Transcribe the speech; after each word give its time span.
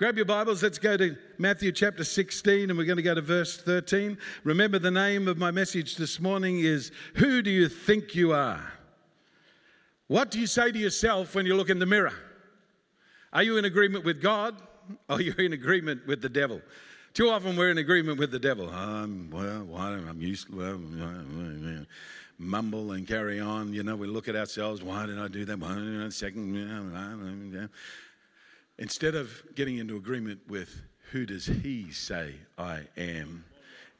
Grab 0.00 0.16
your 0.16 0.24
Bibles, 0.24 0.62
let's 0.62 0.78
go 0.78 0.96
to 0.96 1.14
Matthew 1.36 1.72
chapter 1.72 2.04
16 2.04 2.70
and 2.70 2.78
we're 2.78 2.86
going 2.86 2.96
to 2.96 3.02
go 3.02 3.14
to 3.14 3.20
verse 3.20 3.58
13. 3.58 4.16
Remember, 4.44 4.78
the 4.78 4.90
name 4.90 5.28
of 5.28 5.36
my 5.36 5.50
message 5.50 5.96
this 5.96 6.18
morning 6.18 6.60
is 6.60 6.90
Who 7.16 7.42
Do 7.42 7.50
You 7.50 7.68
Think 7.68 8.14
You 8.14 8.32
Are? 8.32 8.72
What 10.06 10.30
do 10.30 10.40
you 10.40 10.46
say 10.46 10.72
to 10.72 10.78
yourself 10.78 11.34
when 11.34 11.44
you 11.44 11.54
look 11.54 11.68
in 11.68 11.78
the 11.78 11.84
mirror? 11.84 12.14
Are 13.34 13.42
you 13.42 13.58
in 13.58 13.66
agreement 13.66 14.06
with 14.06 14.22
God 14.22 14.56
or 15.10 15.16
are 15.16 15.20
you 15.20 15.34
in 15.36 15.52
agreement 15.52 16.06
with 16.06 16.22
the 16.22 16.30
devil? 16.30 16.62
Too 17.12 17.28
often 17.28 17.54
we're 17.54 17.70
in 17.70 17.76
agreement 17.76 18.18
with 18.18 18.30
the 18.30 18.38
devil. 18.38 18.70
Um, 18.70 19.28
well, 19.30 19.64
why, 19.64 19.88
I'm 19.88 20.34
well, 20.50 20.80
mumble 22.38 22.92
and 22.92 23.06
carry 23.06 23.38
on. 23.38 23.74
You 23.74 23.82
know, 23.82 23.96
we 23.96 24.06
look 24.06 24.28
at 24.28 24.34
ourselves. 24.34 24.82
Why 24.82 25.04
did 25.04 25.18
I 25.18 25.28
do 25.28 25.44
that? 25.44 25.58
Why? 25.58 25.74
Instead 28.80 29.14
of 29.14 29.42
getting 29.54 29.76
into 29.76 29.96
agreement 29.96 30.40
with 30.48 30.82
who 31.12 31.26
does 31.26 31.44
he 31.44 31.92
say 31.92 32.34
I 32.56 32.80
am, 32.96 33.44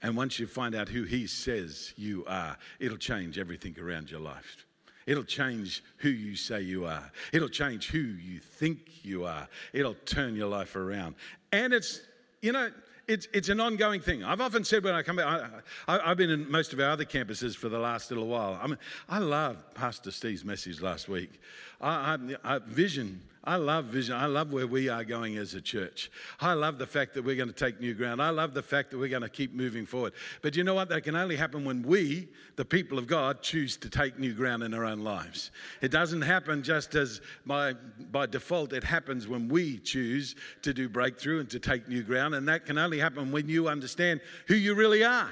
and 0.02 0.16
once 0.16 0.38
you 0.38 0.46
find 0.46 0.74
out 0.74 0.88
who 0.88 1.04
he 1.04 1.26
says 1.26 1.92
you 1.96 2.24
are, 2.26 2.56
it'll 2.78 2.96
change 2.96 3.38
everything 3.38 3.76
around 3.78 4.10
your 4.10 4.20
life. 4.20 4.66
It'll 5.06 5.22
change 5.22 5.84
who 5.98 6.08
you 6.08 6.34
say 6.34 6.62
you 6.62 6.86
are. 6.86 7.12
It'll 7.32 7.48
change 7.48 7.90
who 7.90 7.98
you 7.98 8.40
think 8.40 9.04
you 9.04 9.24
are. 9.24 9.48
It'll 9.74 9.96
turn 10.06 10.34
your 10.34 10.48
life 10.48 10.76
around. 10.76 11.14
And 11.52 11.74
it's, 11.74 12.00
you 12.40 12.52
know, 12.52 12.70
it's, 13.06 13.28
it's 13.34 13.50
an 13.50 13.60
ongoing 13.60 14.00
thing. 14.00 14.24
I've 14.24 14.40
often 14.40 14.64
said 14.64 14.82
when 14.82 14.94
I 14.94 15.02
come 15.02 15.16
back, 15.16 15.50
I, 15.88 15.98
have 16.08 16.16
been 16.16 16.30
in 16.30 16.50
most 16.50 16.72
of 16.72 16.80
our 16.80 16.90
other 16.90 17.04
campuses 17.04 17.54
for 17.54 17.68
the 17.68 17.78
last 17.78 18.10
little 18.10 18.28
while. 18.28 18.58
I 18.62 18.66
mean, 18.66 18.78
I 19.08 19.18
love 19.18 19.74
Pastor 19.74 20.10
Steve's 20.10 20.44
message 20.44 20.80
last 20.80 21.08
week. 21.08 21.40
I, 21.82 22.16
I, 22.44 22.54
I 22.54 22.58
vision 22.60 23.20
I 23.42 23.56
love 23.56 23.86
vision. 23.86 24.14
I 24.14 24.26
love 24.26 24.52
where 24.52 24.66
we 24.66 24.90
are 24.90 25.02
going 25.02 25.38
as 25.38 25.54
a 25.54 25.62
church. 25.62 26.10
I 26.40 26.52
love 26.52 26.76
the 26.76 26.86
fact 26.86 27.14
that 27.14 27.24
we're 27.24 27.36
going 27.36 27.48
to 27.48 27.54
take 27.54 27.80
new 27.80 27.94
ground. 27.94 28.20
I 28.20 28.28
love 28.28 28.52
the 28.52 28.62
fact 28.62 28.90
that 28.90 28.98
we're 28.98 29.08
going 29.08 29.22
to 29.22 29.30
keep 29.30 29.54
moving 29.54 29.86
forward. 29.86 30.12
But 30.42 30.56
you 30.56 30.64
know 30.64 30.74
what? 30.74 30.90
That 30.90 31.04
can 31.04 31.16
only 31.16 31.36
happen 31.36 31.64
when 31.64 31.82
we, 31.82 32.28
the 32.56 32.66
people 32.66 32.98
of 32.98 33.06
God, 33.06 33.40
choose 33.40 33.78
to 33.78 33.88
take 33.88 34.18
new 34.18 34.34
ground 34.34 34.62
in 34.62 34.74
our 34.74 34.84
own 34.84 35.00
lives. 35.00 35.52
It 35.80 35.90
doesn't 35.90 36.20
happen 36.20 36.62
just 36.62 36.94
as 36.94 37.22
by, 37.46 37.72
by 38.10 38.26
default, 38.26 38.74
it 38.74 38.84
happens 38.84 39.26
when 39.26 39.48
we 39.48 39.78
choose 39.78 40.36
to 40.60 40.74
do 40.74 40.90
breakthrough 40.90 41.40
and 41.40 41.48
to 41.50 41.58
take 41.58 41.88
new 41.88 42.02
ground. 42.02 42.34
And 42.34 42.46
that 42.48 42.66
can 42.66 42.76
only 42.76 42.98
happen 42.98 43.32
when 43.32 43.48
you 43.48 43.68
understand 43.68 44.20
who 44.48 44.54
you 44.54 44.74
really 44.74 45.02
are 45.02 45.30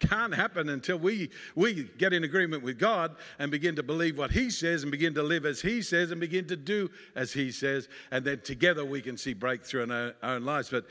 can't 0.00 0.34
happen 0.34 0.70
until 0.70 0.98
we, 0.98 1.30
we 1.54 1.88
get 1.98 2.12
in 2.12 2.24
agreement 2.24 2.62
with 2.62 2.78
God 2.78 3.14
and 3.38 3.50
begin 3.50 3.76
to 3.76 3.82
believe 3.82 4.18
what 4.18 4.32
He 4.32 4.50
says 4.50 4.82
and 4.82 4.90
begin 4.90 5.14
to 5.14 5.22
live 5.22 5.46
as 5.46 5.60
He 5.60 5.82
says 5.82 6.10
and 6.10 6.20
begin 6.20 6.46
to 6.46 6.56
do 6.56 6.90
as 7.14 7.32
He 7.32 7.52
says. 7.52 7.88
And 8.10 8.24
then 8.24 8.40
together 8.40 8.84
we 8.84 9.02
can 9.02 9.16
see 9.16 9.34
breakthrough 9.34 9.84
in 9.84 9.90
our, 9.90 10.14
own 10.22 10.44
lives. 10.44 10.70
But 10.70 10.86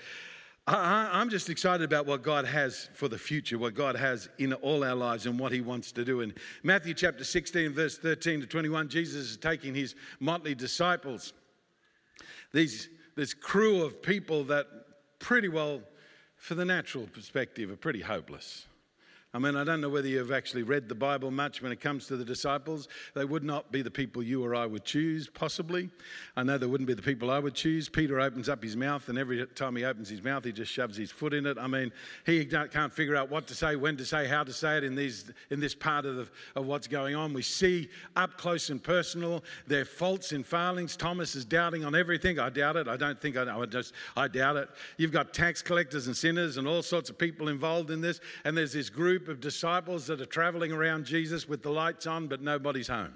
I, 0.68 1.22
am 1.22 1.30
just 1.30 1.50
excited 1.50 1.84
about 1.84 2.06
what 2.06 2.22
God 2.22 2.46
has 2.46 2.90
for 2.94 3.08
the 3.08 3.18
future, 3.18 3.58
what 3.58 3.74
God 3.74 3.96
has 3.96 4.30
in 4.38 4.54
all 4.54 4.84
our 4.84 4.96
lives 4.96 5.26
and 5.26 5.40
what 5.40 5.52
He 5.52 5.62
wants 5.62 5.92
to 5.94 6.06
do. 6.06 6.22
In 6.22 6.34
Matthew 6.62 6.94
chapter 6.94 7.24
16, 7.24 7.74
verse 7.74 7.98
13 7.98 8.42
to 8.42 8.48
21, 8.48 8.90
Jesus 8.90 9.32
is 9.32 9.38
taking 9.38 9.74
His 9.74 9.96
motley 10.20 10.54
disciples, 10.54 11.34
these, 12.52 12.90
this 13.16 13.34
crew 13.34 13.84
of 13.84 14.02
people 14.02 14.44
that 14.46 14.68
pretty 15.18 15.48
well, 15.48 15.82
for 16.38 16.56
the 16.56 16.66
natural 16.66 17.08
perspective, 17.08 17.70
are 17.70 17.76
pretty 17.76 18.02
hopeless. 18.02 18.66
I 19.32 19.38
mean, 19.38 19.56
I 19.56 19.64
don't 19.64 19.80
know 19.80 19.90
whether 19.90 20.08
you've 20.08 20.32
actually 20.32 20.64
read 20.64 20.90
the 20.90 20.96
Bible 20.96 21.30
much 21.30 21.62
when 21.62 21.72
it 21.72 21.80
comes 21.80 22.08
to 22.08 22.18
the 22.18 22.26
disciples. 22.26 22.88
They 23.14 23.26
would 23.26 23.44
not 23.44 23.72
be 23.72 23.84
the 23.84 23.92
people 23.92 24.24
you 24.24 24.44
or 24.44 24.56
I 24.56 24.66
would 24.66 24.84
choose, 24.84 25.30
possibly. 25.30 25.92
I 26.36 26.42
know 26.42 26.58
they 26.58 26.66
wouldn't 26.66 26.88
be 26.88 26.96
the 26.96 27.04
people 27.04 27.30
I 27.30 27.38
would 27.38 27.54
choose. 27.54 27.90
Peter 27.90 28.20
opens 28.20 28.50
up 28.50 28.64
his 28.64 28.76
mouth, 28.76 29.08
and 29.08 29.20
every 29.20 29.46
time 29.46 29.76
he 29.76 29.86
opens 29.86 30.10
his 30.10 30.24
mouth, 30.24 30.44
he 30.44 30.52
just 30.52 30.72
shoves 30.72 30.98
his 30.98 31.12
foot 31.12 31.36
in 31.36 31.46
it. 31.46 31.60
I 31.60 31.68
mean, 31.68 31.92
he 32.26 32.44
can't 32.44 32.92
figure 32.92 33.16
out 33.16 33.30
what 33.30 33.46
to 33.48 33.54
say, 33.54 33.76
when 33.76 33.98
to 33.98 34.06
say, 34.06 34.28
how 34.28 34.44
to 34.44 34.52
say 34.52 34.78
it 34.78 34.84
in, 34.84 34.96
these, 34.96 35.32
in 35.52 35.60
this 35.60 35.76
part 35.76 36.08
of, 36.08 36.16
the, 36.16 36.28
of 36.56 36.66
what's 36.66 36.88
going 36.88 37.16
on. 37.16 37.32
We 37.32 37.44
see 37.44 37.88
up 38.16 38.36
close 38.40 38.72
and 38.72 38.82
personal 38.82 39.44
their 39.68 39.86
faults 39.86 40.32
and 40.32 40.44
failings. 40.44 40.98
Thomas 40.98 41.36
is 41.36 41.46
doubting 41.46 41.86
on 41.86 41.94
everything. 41.94 42.40
I 42.40 42.50
doubt 42.50 42.78
it. 42.78 42.88
I 42.88 42.98
don't 42.98 43.22
think 43.22 43.38
I 43.38 43.44
know. 43.44 43.62
I 43.62 43.68
just, 43.68 43.94
I 44.18 44.28
doubt 44.28 44.56
it. 44.56 44.70
You've 44.98 45.12
got 45.12 45.36
tax 45.36 45.62
collectors 45.62 46.08
and 46.08 46.18
sinners 46.18 46.58
and 46.58 46.68
all 46.68 46.82
sorts 46.82 47.12
of 47.12 47.20
people 47.20 47.50
involved 47.50 47.92
in 47.92 48.02
this, 48.02 48.22
and 48.44 48.58
there's 48.58 48.74
this 48.74 48.90
group 48.90 49.19
group 49.20 49.36
of 49.36 49.42
disciples 49.42 50.08
that 50.08 50.22
are 50.22 50.26
traveling 50.26 50.72
around 50.72 51.04
Jesus 51.04 51.48
with 51.48 51.62
the 51.62 51.70
lights 51.70 52.08
on, 52.08 52.28
but 52.28 52.42
nobody's 52.42 52.88
home. 52.88 53.14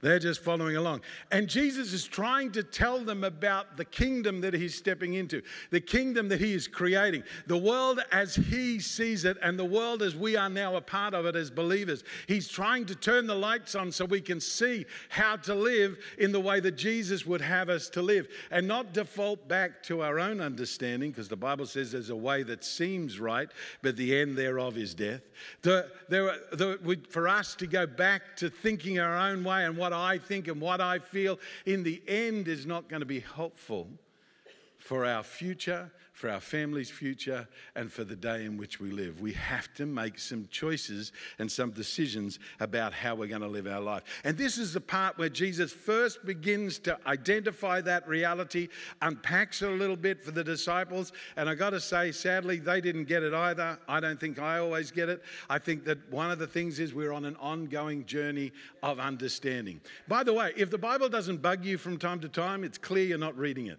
They're 0.00 0.20
just 0.20 0.44
following 0.44 0.76
along. 0.76 1.00
And 1.32 1.48
Jesus 1.48 1.92
is 1.92 2.04
trying 2.06 2.52
to 2.52 2.62
tell 2.62 3.00
them 3.00 3.24
about 3.24 3.76
the 3.76 3.84
kingdom 3.84 4.40
that 4.42 4.54
he's 4.54 4.76
stepping 4.76 5.14
into, 5.14 5.42
the 5.70 5.80
kingdom 5.80 6.28
that 6.28 6.40
he 6.40 6.54
is 6.54 6.68
creating, 6.68 7.24
the 7.48 7.58
world 7.58 8.00
as 8.12 8.36
he 8.36 8.78
sees 8.78 9.24
it, 9.24 9.36
and 9.42 9.58
the 9.58 9.64
world 9.64 10.02
as 10.02 10.14
we 10.14 10.36
are 10.36 10.48
now 10.48 10.76
a 10.76 10.80
part 10.80 11.14
of 11.14 11.26
it 11.26 11.34
as 11.34 11.50
believers. 11.50 12.04
He's 12.28 12.46
trying 12.46 12.86
to 12.86 12.94
turn 12.94 13.26
the 13.26 13.34
lights 13.34 13.74
on 13.74 13.90
so 13.90 14.04
we 14.04 14.20
can 14.20 14.40
see 14.40 14.86
how 15.08 15.34
to 15.36 15.54
live 15.54 15.98
in 16.18 16.30
the 16.30 16.38
way 16.38 16.60
that 16.60 16.76
Jesus 16.76 17.26
would 17.26 17.40
have 17.40 17.68
us 17.68 17.88
to 17.90 18.00
live 18.00 18.28
and 18.52 18.68
not 18.68 18.92
default 18.92 19.48
back 19.48 19.82
to 19.84 20.02
our 20.02 20.20
own 20.20 20.40
understanding, 20.40 21.10
because 21.10 21.28
the 21.28 21.36
Bible 21.36 21.66
says 21.66 21.90
there's 21.90 22.10
a 22.10 22.16
way 22.16 22.44
that 22.44 22.62
seems 22.62 23.18
right, 23.18 23.48
but 23.82 23.96
the 23.96 24.16
end 24.16 24.38
thereof 24.38 24.78
is 24.78 24.94
death. 24.94 25.22
The, 25.62 25.90
the, 26.08 26.40
the, 26.52 27.00
for 27.10 27.26
us 27.26 27.56
to 27.56 27.66
go 27.66 27.84
back 27.84 28.36
to 28.36 28.48
thinking 28.48 29.00
our 29.00 29.16
own 29.16 29.42
way 29.42 29.64
and 29.64 29.76
what 29.76 29.87
what 29.88 29.98
I 29.98 30.18
think 30.18 30.48
and 30.48 30.60
what 30.60 30.82
I 30.82 30.98
feel. 30.98 31.38
In 31.64 31.82
the 31.82 32.02
end 32.06 32.46
is 32.46 32.66
not 32.66 32.90
going 32.90 33.00
to 33.00 33.06
be 33.06 33.20
helpful 33.20 33.88
for 34.76 35.06
our 35.06 35.22
future 35.22 35.90
for 36.18 36.28
our 36.28 36.40
family's 36.40 36.90
future, 36.90 37.46
and 37.76 37.92
for 37.92 38.02
the 38.02 38.16
day 38.16 38.44
in 38.44 38.56
which 38.56 38.80
we 38.80 38.90
live. 38.90 39.20
We 39.20 39.34
have 39.34 39.72
to 39.74 39.86
make 39.86 40.18
some 40.18 40.48
choices 40.50 41.12
and 41.38 41.50
some 41.50 41.70
decisions 41.70 42.40
about 42.58 42.92
how 42.92 43.14
we're 43.14 43.28
going 43.28 43.42
to 43.42 43.46
live 43.46 43.68
our 43.68 43.80
life. 43.80 44.02
And 44.24 44.36
this 44.36 44.58
is 44.58 44.72
the 44.72 44.80
part 44.80 45.16
where 45.16 45.28
Jesus 45.28 45.72
first 45.72 46.26
begins 46.26 46.80
to 46.80 46.98
identify 47.06 47.80
that 47.82 48.08
reality, 48.08 48.66
unpacks 49.00 49.62
it 49.62 49.68
a 49.68 49.72
little 49.72 49.94
bit 49.94 50.24
for 50.24 50.32
the 50.32 50.42
disciples. 50.42 51.12
And 51.36 51.48
I 51.48 51.54
got 51.54 51.70
to 51.70 51.80
say, 51.80 52.10
sadly, 52.10 52.58
they 52.58 52.80
didn't 52.80 53.04
get 53.04 53.22
it 53.22 53.32
either. 53.32 53.78
I 53.86 54.00
don't 54.00 54.18
think 54.18 54.40
I 54.40 54.58
always 54.58 54.90
get 54.90 55.08
it. 55.08 55.22
I 55.48 55.60
think 55.60 55.84
that 55.84 55.98
one 56.10 56.32
of 56.32 56.40
the 56.40 56.48
things 56.48 56.80
is 56.80 56.94
we're 56.94 57.12
on 57.12 57.26
an 57.26 57.36
ongoing 57.36 58.04
journey 58.06 58.50
of 58.82 58.98
understanding. 58.98 59.80
By 60.08 60.24
the 60.24 60.34
way, 60.34 60.52
if 60.56 60.68
the 60.68 60.78
Bible 60.78 61.08
doesn't 61.08 61.42
bug 61.42 61.64
you 61.64 61.78
from 61.78 61.96
time 61.96 62.18
to 62.22 62.28
time, 62.28 62.64
it's 62.64 62.76
clear 62.76 63.04
you're 63.04 63.18
not 63.18 63.38
reading 63.38 63.66
it. 63.68 63.78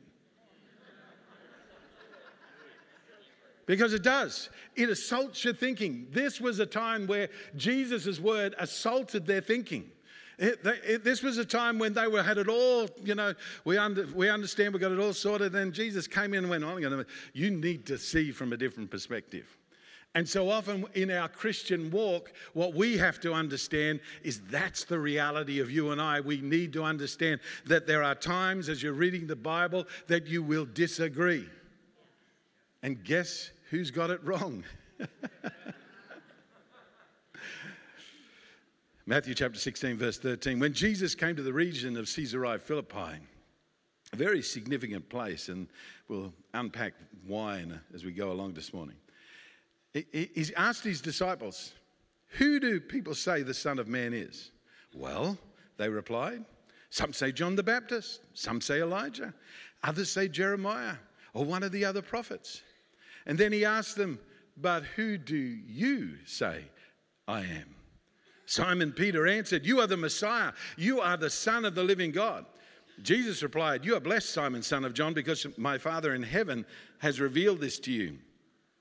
Because 3.69 3.93
it 3.93 4.01
does. 4.01 4.49
It 4.75 4.89
assaults 4.89 5.45
your 5.45 5.53
thinking. 5.53 6.07
This 6.09 6.41
was 6.41 6.57
a 6.57 6.65
time 6.65 7.05
where 7.05 7.29
Jesus' 7.55 8.19
word 8.19 8.55
assaulted 8.57 9.27
their 9.27 9.41
thinking. 9.41 9.91
It, 10.39 10.59
it, 10.65 11.03
this 11.03 11.21
was 11.21 11.37
a 11.37 11.45
time 11.45 11.77
when 11.77 11.93
they 11.93 12.07
were 12.07 12.23
had 12.23 12.39
it 12.39 12.47
all, 12.47 12.89
you 13.03 13.13
know, 13.13 13.35
we, 13.65 13.77
under, 13.77 14.07
we 14.15 14.27
understand 14.27 14.73
we 14.73 14.79
got 14.79 14.91
it 14.91 14.97
all 14.97 15.13
sorted. 15.13 15.51
Then 15.51 15.71
Jesus 15.71 16.07
came 16.07 16.33
in 16.33 16.45
and 16.45 16.49
went, 16.49 16.63
oh, 16.63 16.83
on. 16.83 17.05
you 17.33 17.51
need 17.51 17.85
to 17.85 17.99
see 17.99 18.31
from 18.31 18.53
a 18.53 18.57
different 18.57 18.89
perspective. 18.89 19.45
And 20.15 20.27
so 20.27 20.49
often 20.49 20.85
in 20.95 21.11
our 21.11 21.27
Christian 21.27 21.91
walk, 21.91 22.33
what 22.53 22.73
we 22.73 22.97
have 22.97 23.19
to 23.19 23.33
understand 23.33 23.99
is 24.23 24.41
that's 24.49 24.83
the 24.83 24.97
reality 24.97 25.59
of 25.59 25.69
you 25.69 25.91
and 25.91 26.01
I. 26.01 26.21
We 26.21 26.41
need 26.41 26.73
to 26.73 26.83
understand 26.83 27.39
that 27.67 27.85
there 27.85 28.01
are 28.01 28.15
times 28.15 28.67
as 28.67 28.81
you're 28.81 28.93
reading 28.93 29.27
the 29.27 29.35
Bible 29.35 29.85
that 30.07 30.25
you 30.25 30.41
will 30.41 30.65
disagree. 30.65 31.47
And 32.81 33.03
guess 33.03 33.51
Who's 33.69 33.91
got 33.91 34.09
it 34.09 34.23
wrong? 34.23 34.63
Matthew 39.05 39.35
chapter 39.35 39.59
16, 39.59 39.95
verse 39.97 40.17
13. 40.17 40.59
When 40.59 40.73
Jesus 40.73 41.13
came 41.13 41.35
to 41.35 41.43
the 41.43 41.53
region 41.53 41.95
of 41.95 42.07
Caesarea 42.07 42.57
Philippi, 42.57 43.19
a 44.11 44.15
very 44.15 44.41
significant 44.41 45.07
place, 45.07 45.49
and 45.49 45.67
we'll 46.07 46.33
unpack 46.55 46.93
why 47.27 47.63
as 47.93 48.03
we 48.03 48.11
go 48.11 48.31
along 48.31 48.53
this 48.53 48.73
morning. 48.73 48.95
he 49.93 50.51
asked 50.57 50.83
his 50.83 50.99
disciples, 50.99 51.73
Who 52.39 52.59
do 52.59 52.79
people 52.79 53.13
say 53.13 53.43
the 53.43 53.53
Son 53.53 53.77
of 53.77 53.87
Man 53.87 54.13
is? 54.13 54.49
Well, 54.95 55.37
they 55.77 55.89
replied, 55.89 56.43
Some 56.89 57.13
say 57.13 57.31
John 57.31 57.55
the 57.55 57.61
Baptist, 57.61 58.21
some 58.33 58.61
say 58.61 58.81
Elijah, 58.81 59.31
others 59.83 60.09
say 60.09 60.27
Jeremiah 60.27 60.95
or 61.35 61.45
one 61.45 61.61
of 61.61 61.71
the 61.71 61.85
other 61.85 62.01
prophets. 62.01 62.63
And 63.29 63.37
then 63.37 63.51
he 63.51 63.63
asked 63.63 63.95
them, 63.95 64.19
But 64.57 64.83
who 64.95 65.19
do 65.19 65.37
you 65.37 66.15
say 66.25 66.63
I 67.27 67.41
am? 67.41 67.75
Simon 68.47 68.91
Peter 68.91 69.27
answered, 69.27 69.67
You 69.67 69.79
are 69.81 69.87
the 69.87 69.95
Messiah. 69.95 70.51
You 70.77 70.99
are 70.99 71.15
the 71.15 71.29
Son 71.29 71.63
of 71.63 71.75
the 71.75 71.83
living 71.83 72.11
God. 72.11 72.47
Jesus 73.03 73.43
replied, 73.43 73.85
You 73.85 73.95
are 73.95 73.99
blessed, 73.99 74.31
Simon, 74.31 74.63
son 74.63 74.83
of 74.83 74.95
John, 74.95 75.13
because 75.13 75.45
my 75.59 75.77
Father 75.77 76.15
in 76.15 76.23
heaven 76.23 76.65
has 76.97 77.19
revealed 77.19 77.61
this 77.61 77.77
to 77.81 77.91
you. 77.91 78.17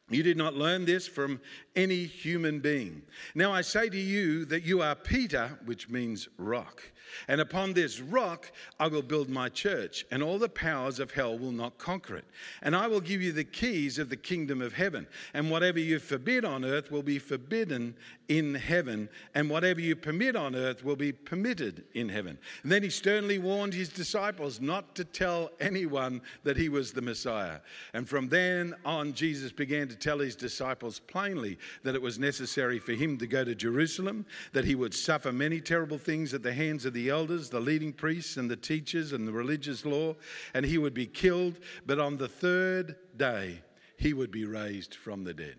You 0.09 0.23
did 0.23 0.39
not 0.39 0.55
learn 0.55 0.87
this 0.87 1.07
from 1.07 1.43
any 1.77 2.05
human 2.05 2.61
being. 2.61 3.03
Now 3.35 3.53
I 3.53 3.61
say 3.61 3.91
to 3.91 4.01
you 4.01 4.47
that 4.47 4.65
you 4.65 4.81
are 4.81 4.95
Peter, 4.95 5.59
which 5.67 5.91
means 5.91 6.27
rock. 6.39 6.83
And 7.27 7.41
upon 7.41 7.73
this 7.73 8.01
rock 8.01 8.51
I 8.79 8.89
will 8.89 9.03
build 9.03 9.29
my 9.29 9.49
church, 9.49 10.05
and 10.11 10.23
all 10.23 10.39
the 10.39 10.49
powers 10.49 10.99
of 10.99 11.11
hell 11.11 11.39
will 11.39 11.53
not 11.53 11.79
conquer 11.79 12.17
it. 12.17 12.25
And 12.63 12.75
I 12.77 12.87
will 12.87 13.01
give 13.01 13.23
you 13.23 13.33
the 13.33 13.45
keys 13.45 13.99
of 13.99 14.09
the 14.09 14.17
kingdom 14.17 14.63
of 14.63 14.73
heaven. 14.73 15.07
And 15.35 15.51
whatever 15.51 15.79
you 15.79 15.99
forbid 15.99 16.45
on 16.45 16.65
earth 16.65 16.91
will 16.91 17.03
be 17.03 17.19
forbidden 17.19 17.95
in 18.29 18.55
heaven, 18.55 19.09
and 19.35 19.49
whatever 19.49 19.81
you 19.81 19.97
permit 19.97 20.37
on 20.37 20.55
earth 20.55 20.85
will 20.85 20.97
be 20.97 21.13
permitted 21.13 21.85
in 21.95 22.11
heaven. 22.11 22.39
And 22.63 22.71
then 22.71 22.83
he 22.83 22.91
sternly 22.91 23.39
warned 23.39 23.73
his 23.73 23.89
disciples 23.89 24.61
not 24.61 24.95
to 24.97 25.05
tell 25.05 25.51
anyone 25.61 26.21
that 26.45 26.57
he 26.57 26.69
was 26.69 26.93
the 26.93 27.01
Messiah. 27.01 27.61
And 27.95 28.07
from 28.07 28.29
then 28.29 28.75
on, 28.85 29.15
Jesus 29.15 29.51
began 29.51 29.89
to 29.89 29.97
tell 29.97 30.19
his 30.19 30.37
disciples 30.37 30.99
plainly 31.01 31.59
that 31.85 31.95
it 31.95 32.03
was 32.03 32.19
necessary 32.19 32.79
for 32.79 32.93
him 32.93 33.17
to 33.19 33.27
go 33.27 33.45
to 33.45 33.55
Jerusalem, 33.55 34.27
that 34.53 34.67
he 34.67 34.75
would 34.75 34.93
suffer 34.93 35.33
many 35.33 35.61
terrible 35.61 35.99
things 35.99 36.35
at 36.35 36.43
the 36.43 36.53
hands 36.53 36.85
of 36.85 36.93
the 36.93 36.98
elders, 37.07 37.49
the 37.49 37.61
leading 37.61 37.93
priests, 37.93 38.37
and 38.37 38.51
the 38.51 38.57
teachers, 38.57 39.13
and 39.13 39.27
the 39.27 39.33
religious 39.33 39.85
law, 39.85 40.15
and 40.55 40.67
he 40.67 40.79
would 40.79 40.95
be 40.95 41.07
killed, 41.07 41.59
but 41.87 41.99
on 41.99 42.17
the 42.17 42.29
third 42.29 42.97
day, 43.17 43.63
he 43.97 44.13
would 44.13 44.31
be 44.31 44.45
raised 44.45 44.95
from 44.95 45.25
the 45.25 45.35
dead. 45.35 45.57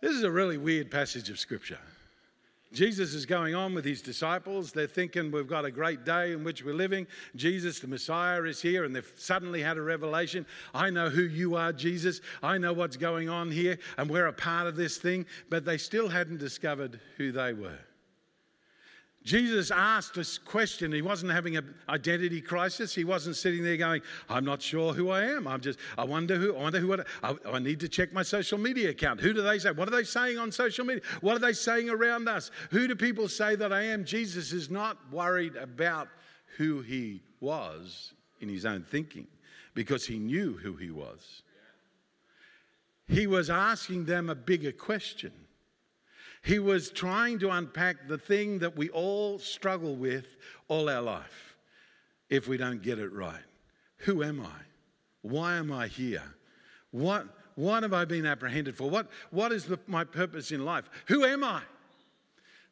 This 0.00 0.12
is 0.12 0.22
a 0.22 0.30
really 0.30 0.58
weird 0.58 0.90
passage 0.90 1.30
of 1.30 1.38
scripture. 1.38 1.78
Jesus 2.72 3.14
is 3.14 3.26
going 3.26 3.54
on 3.54 3.74
with 3.74 3.84
his 3.84 4.00
disciples. 4.00 4.70
They're 4.70 4.86
thinking 4.86 5.32
we've 5.32 5.48
got 5.48 5.64
a 5.64 5.72
great 5.72 6.04
day 6.04 6.32
in 6.32 6.44
which 6.44 6.64
we're 6.64 6.72
living. 6.72 7.08
Jesus, 7.34 7.80
the 7.80 7.88
Messiah, 7.88 8.44
is 8.44 8.62
here, 8.62 8.84
and 8.84 8.94
they've 8.94 9.12
suddenly 9.16 9.60
had 9.60 9.76
a 9.76 9.82
revelation. 9.82 10.46
I 10.72 10.90
know 10.90 11.10
who 11.10 11.22
you 11.22 11.56
are, 11.56 11.72
Jesus. 11.72 12.20
I 12.42 12.58
know 12.58 12.72
what's 12.72 12.96
going 12.96 13.28
on 13.28 13.50
here, 13.50 13.78
and 13.98 14.08
we're 14.08 14.28
a 14.28 14.32
part 14.32 14.68
of 14.68 14.76
this 14.76 14.98
thing. 14.98 15.26
But 15.48 15.64
they 15.64 15.78
still 15.78 16.08
hadn't 16.08 16.38
discovered 16.38 17.00
who 17.16 17.32
they 17.32 17.52
were. 17.52 17.78
Jesus 19.22 19.70
asked 19.70 20.14
this 20.14 20.38
question. 20.38 20.92
He 20.92 21.02
wasn't 21.02 21.32
having 21.32 21.56
an 21.56 21.74
identity 21.90 22.40
crisis. 22.40 22.94
He 22.94 23.04
wasn't 23.04 23.36
sitting 23.36 23.62
there 23.62 23.76
going, 23.76 24.00
I'm 24.30 24.46
not 24.46 24.62
sure 24.62 24.94
who 24.94 25.10
I 25.10 25.24
am. 25.24 25.46
I'm 25.46 25.60
just, 25.60 25.78
I 25.98 26.04
wonder 26.04 26.36
who, 26.36 26.56
I 26.56 26.62
wonder 26.62 26.80
who, 26.80 27.02
I, 27.22 27.34
I 27.46 27.58
need 27.58 27.80
to 27.80 27.88
check 27.88 28.14
my 28.14 28.22
social 28.22 28.56
media 28.56 28.90
account. 28.90 29.20
Who 29.20 29.34
do 29.34 29.42
they 29.42 29.58
say? 29.58 29.72
What 29.72 29.88
are 29.88 29.90
they 29.90 30.04
saying 30.04 30.38
on 30.38 30.50
social 30.50 30.86
media? 30.86 31.02
What 31.20 31.36
are 31.36 31.40
they 31.40 31.52
saying 31.52 31.90
around 31.90 32.28
us? 32.28 32.50
Who 32.70 32.88
do 32.88 32.96
people 32.96 33.28
say 33.28 33.56
that 33.56 33.74
I 33.74 33.82
am? 33.82 34.06
Jesus 34.06 34.52
is 34.52 34.70
not 34.70 34.96
worried 35.12 35.56
about 35.56 36.08
who 36.56 36.80
he 36.80 37.22
was 37.40 38.14
in 38.40 38.48
his 38.48 38.64
own 38.64 38.82
thinking 38.82 39.26
because 39.74 40.06
he 40.06 40.18
knew 40.18 40.56
who 40.56 40.76
he 40.76 40.90
was. 40.90 41.42
He 43.06 43.26
was 43.26 43.50
asking 43.50 44.06
them 44.06 44.30
a 44.30 44.34
bigger 44.34 44.72
question. 44.72 45.32
He 46.42 46.58
was 46.58 46.90
trying 46.90 47.38
to 47.40 47.50
unpack 47.50 48.08
the 48.08 48.18
thing 48.18 48.60
that 48.60 48.76
we 48.76 48.88
all 48.90 49.38
struggle 49.38 49.94
with 49.94 50.36
all 50.68 50.88
our 50.88 51.02
life 51.02 51.56
if 52.28 52.48
we 52.48 52.56
don't 52.56 52.82
get 52.82 52.98
it 52.98 53.12
right. 53.12 53.42
Who 53.98 54.22
am 54.22 54.40
I? 54.40 54.60
Why 55.22 55.56
am 55.56 55.70
I 55.70 55.86
here? 55.88 56.22
What, 56.92 57.26
what 57.56 57.82
have 57.82 57.92
I 57.92 58.04
been 58.04 58.24
apprehended 58.24 58.76
for? 58.76 58.88
What, 58.88 59.08
what 59.30 59.52
is 59.52 59.66
the, 59.66 59.78
my 59.86 60.04
purpose 60.04 60.50
in 60.50 60.64
life? 60.64 60.88
Who 61.06 61.24
am 61.24 61.44
I? 61.44 61.62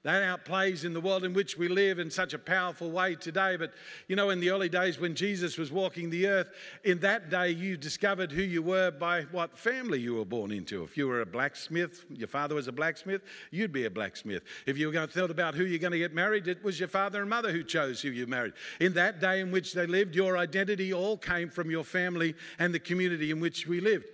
That 0.04 0.22
outplays 0.22 0.84
in 0.84 0.92
the 0.92 1.00
world 1.00 1.24
in 1.24 1.34
which 1.34 1.58
we 1.58 1.66
live 1.66 1.98
in 1.98 2.08
such 2.08 2.32
a 2.32 2.38
powerful 2.38 2.90
way 2.92 3.16
today. 3.16 3.56
But 3.56 3.72
you 4.06 4.14
know, 4.14 4.30
in 4.30 4.38
the 4.38 4.50
early 4.50 4.68
days 4.68 5.00
when 5.00 5.16
Jesus 5.16 5.58
was 5.58 5.72
walking 5.72 6.08
the 6.08 6.28
earth, 6.28 6.52
in 6.84 7.00
that 7.00 7.30
day 7.30 7.50
you 7.50 7.76
discovered 7.76 8.30
who 8.30 8.42
you 8.42 8.62
were 8.62 8.92
by 8.92 9.22
what 9.32 9.58
family 9.58 9.98
you 9.98 10.14
were 10.14 10.24
born 10.24 10.52
into. 10.52 10.84
If 10.84 10.96
you 10.96 11.08
were 11.08 11.20
a 11.20 11.26
blacksmith, 11.26 12.04
your 12.10 12.28
father 12.28 12.54
was 12.54 12.68
a 12.68 12.72
blacksmith, 12.72 13.22
you'd 13.50 13.72
be 13.72 13.86
a 13.86 13.90
blacksmith. 13.90 14.44
If 14.66 14.78
you 14.78 14.86
were 14.86 14.92
going 14.92 15.08
to 15.08 15.12
think 15.12 15.30
about 15.30 15.56
who 15.56 15.64
you're 15.64 15.80
going 15.80 15.92
to 15.92 15.98
get 15.98 16.14
married, 16.14 16.46
it 16.46 16.62
was 16.62 16.78
your 16.78 16.88
father 16.88 17.20
and 17.20 17.28
mother 17.28 17.50
who 17.50 17.64
chose 17.64 18.00
who 18.00 18.10
you 18.10 18.28
married. 18.28 18.52
In 18.78 18.94
that 18.94 19.20
day 19.20 19.40
in 19.40 19.50
which 19.50 19.72
they 19.72 19.86
lived, 19.86 20.14
your 20.14 20.38
identity 20.38 20.92
all 20.92 21.16
came 21.16 21.50
from 21.50 21.72
your 21.72 21.84
family 21.84 22.36
and 22.60 22.72
the 22.72 22.78
community 22.78 23.32
in 23.32 23.40
which 23.40 23.66
we 23.66 23.80
lived. 23.80 24.06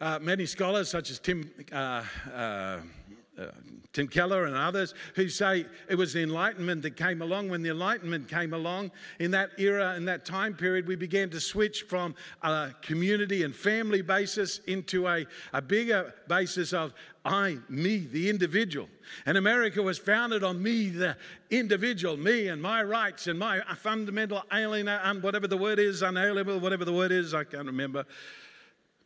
Uh, 0.00 0.18
many 0.20 0.44
scholars, 0.44 0.88
such 0.88 1.10
as 1.10 1.20
Tim. 1.20 1.50
Uh, 1.70 2.02
uh, 2.34 2.78
uh, 3.38 3.46
Tim 3.92 4.08
Keller 4.08 4.44
and 4.44 4.54
others 4.54 4.94
who 5.14 5.28
say 5.28 5.64
it 5.88 5.94
was 5.94 6.12
the 6.12 6.22
Enlightenment 6.22 6.82
that 6.82 6.96
came 6.96 7.22
along. 7.22 7.48
When 7.48 7.62
the 7.62 7.70
Enlightenment 7.70 8.28
came 8.28 8.52
along, 8.52 8.90
in 9.18 9.30
that 9.30 9.50
era, 9.58 9.94
in 9.96 10.04
that 10.06 10.24
time 10.24 10.54
period, 10.54 10.86
we 10.86 10.96
began 10.96 11.30
to 11.30 11.40
switch 11.40 11.82
from 11.82 12.14
a 12.42 12.70
community 12.82 13.44
and 13.44 13.54
family 13.54 14.02
basis 14.02 14.58
into 14.66 15.06
a, 15.06 15.26
a 15.52 15.62
bigger 15.62 16.14
basis 16.28 16.72
of 16.72 16.92
I, 17.24 17.58
me, 17.68 17.98
the 18.10 18.30
individual. 18.30 18.88
And 19.26 19.36
America 19.36 19.82
was 19.82 19.98
founded 19.98 20.42
on 20.42 20.62
me, 20.62 20.88
the 20.88 21.16
individual, 21.50 22.16
me 22.16 22.48
and 22.48 22.60
my 22.60 22.82
rights 22.82 23.26
and 23.26 23.38
my 23.38 23.60
fundamental 23.76 24.42
alien, 24.52 24.88
and 24.88 25.22
whatever 25.22 25.46
the 25.46 25.56
word 25.56 25.78
is, 25.78 26.02
unalienable, 26.02 26.58
whatever 26.58 26.84
the 26.84 26.92
word 26.92 27.12
is, 27.12 27.34
I 27.34 27.44
can't 27.44 27.66
remember. 27.66 28.04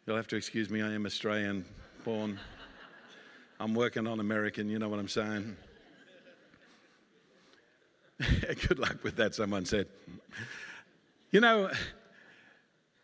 You'll 0.06 0.16
have 0.16 0.28
to 0.28 0.36
excuse 0.36 0.70
me, 0.70 0.82
I 0.82 0.92
am 0.92 1.06
Australian 1.06 1.64
born. 2.04 2.38
I'm 3.62 3.74
working 3.74 4.08
on 4.08 4.18
American, 4.18 4.68
you 4.68 4.80
know 4.80 4.88
what 4.88 4.98
I'm 4.98 5.06
saying? 5.06 5.56
Good 8.66 8.80
luck 8.80 9.04
with 9.04 9.14
that, 9.18 9.36
someone 9.36 9.66
said. 9.66 9.86
You 11.30 11.40
know, 11.40 11.70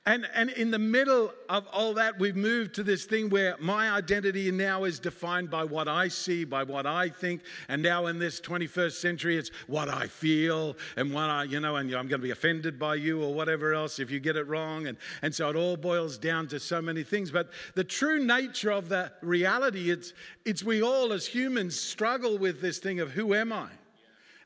and, 0.08 0.26
and 0.34 0.48
in 0.48 0.70
the 0.70 0.78
middle 0.78 1.34
of 1.50 1.66
all 1.70 1.92
that, 1.92 2.18
we've 2.18 2.34
moved 2.34 2.74
to 2.76 2.82
this 2.82 3.04
thing 3.04 3.28
where 3.28 3.56
my 3.60 3.90
identity 3.90 4.50
now 4.50 4.84
is 4.84 4.98
defined 4.98 5.50
by 5.50 5.64
what 5.64 5.86
I 5.86 6.08
see, 6.08 6.44
by 6.44 6.62
what 6.62 6.86
I 6.86 7.10
think. 7.10 7.42
And 7.68 7.82
now 7.82 8.06
in 8.06 8.18
this 8.18 8.40
21st 8.40 8.92
century, 8.92 9.36
it's 9.36 9.50
what 9.66 9.90
I 9.90 10.06
feel 10.06 10.78
and 10.96 11.12
what 11.12 11.28
I, 11.28 11.42
you 11.44 11.60
know, 11.60 11.76
and 11.76 11.92
I'm 11.92 12.08
going 12.08 12.22
to 12.22 12.26
be 12.26 12.30
offended 12.30 12.78
by 12.78 12.94
you 12.94 13.22
or 13.22 13.34
whatever 13.34 13.74
else 13.74 13.98
if 13.98 14.10
you 14.10 14.18
get 14.18 14.36
it 14.36 14.48
wrong. 14.48 14.86
And, 14.86 14.96
and 15.20 15.34
so 15.34 15.50
it 15.50 15.56
all 15.56 15.76
boils 15.76 16.16
down 16.16 16.48
to 16.48 16.58
so 16.58 16.80
many 16.80 17.02
things. 17.02 17.30
But 17.30 17.50
the 17.74 17.84
true 17.84 18.24
nature 18.24 18.70
of 18.70 18.88
the 18.88 19.12
reality, 19.20 19.90
it's, 19.90 20.14
it's 20.46 20.62
we 20.62 20.82
all 20.82 21.12
as 21.12 21.26
humans 21.26 21.78
struggle 21.78 22.38
with 22.38 22.62
this 22.62 22.78
thing 22.78 23.00
of 23.00 23.10
who 23.10 23.34
am 23.34 23.52
I? 23.52 23.68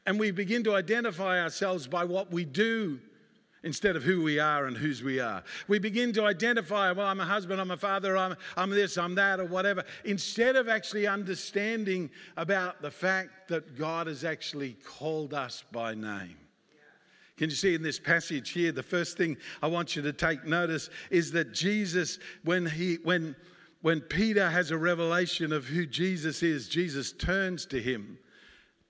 And 0.07 0.19
we 0.19 0.33
begin 0.33 0.65
to 0.65 0.75
identify 0.75 1.41
ourselves 1.41 1.87
by 1.87 2.03
what 2.05 2.33
we 2.33 2.45
do 2.45 2.99
instead 3.65 3.97
of 3.97 4.03
who 4.03 4.23
we 4.23 4.39
are 4.39 4.67
and 4.67 4.77
whose 4.77 5.03
we 5.03 5.21
are. 5.21 5.43
We 5.69 5.79
begin 5.79 6.13
to 6.15 6.25
identify, 6.25 6.91
well, 6.93 7.07
I'm 7.07 7.21
a 7.21 7.25
husband, 7.25 7.61
I'm 7.61 7.71
a 7.71 7.77
father, 7.77 8.17
I'm, 8.17 8.37
I'm 8.57 8.71
this, 8.71 8.99
I'm 8.99 9.15
that, 9.15 9.41
or 9.41 9.45
whatever, 9.45 9.85
instead 10.05 10.57
of 10.57 10.69
actually 10.69 11.07
understanding 11.07 12.11
about 12.37 12.83
the 12.83 12.91
fact 12.91 13.49
that 13.49 13.79
God 13.79 14.07
has 14.07 14.25
actually 14.25 14.77
called 14.85 15.35
us 15.35 15.65
by 15.71 15.95
name. 15.95 16.37
Can 17.37 17.51
you 17.51 17.57
see 17.57 17.75
in 17.75 17.83
this 17.83 17.99
passage 17.99 18.51
here, 18.51 18.73
the 18.73 18.83
first 18.83 19.17
thing 19.17 19.37
I 19.63 19.67
want 19.67 19.97
you 19.97 20.03
to 20.03 20.13
take 20.13 20.45
notice 20.45 20.91
is 21.11 21.33
that 21.33 21.53
Jesus, 21.53 22.19
when 22.45 22.67
he, 22.67 22.99
when, 23.05 23.35
when 23.81 24.01
Peter 24.01 24.49
has 24.49 24.71
a 24.71 24.77
revelation 24.77 25.53
of 25.53 25.65
who 25.65 25.87
Jesus 25.87 26.43
is, 26.43 26.69
Jesus 26.69 27.13
turns 27.13 27.65
to 27.67 27.81
him 27.81 28.19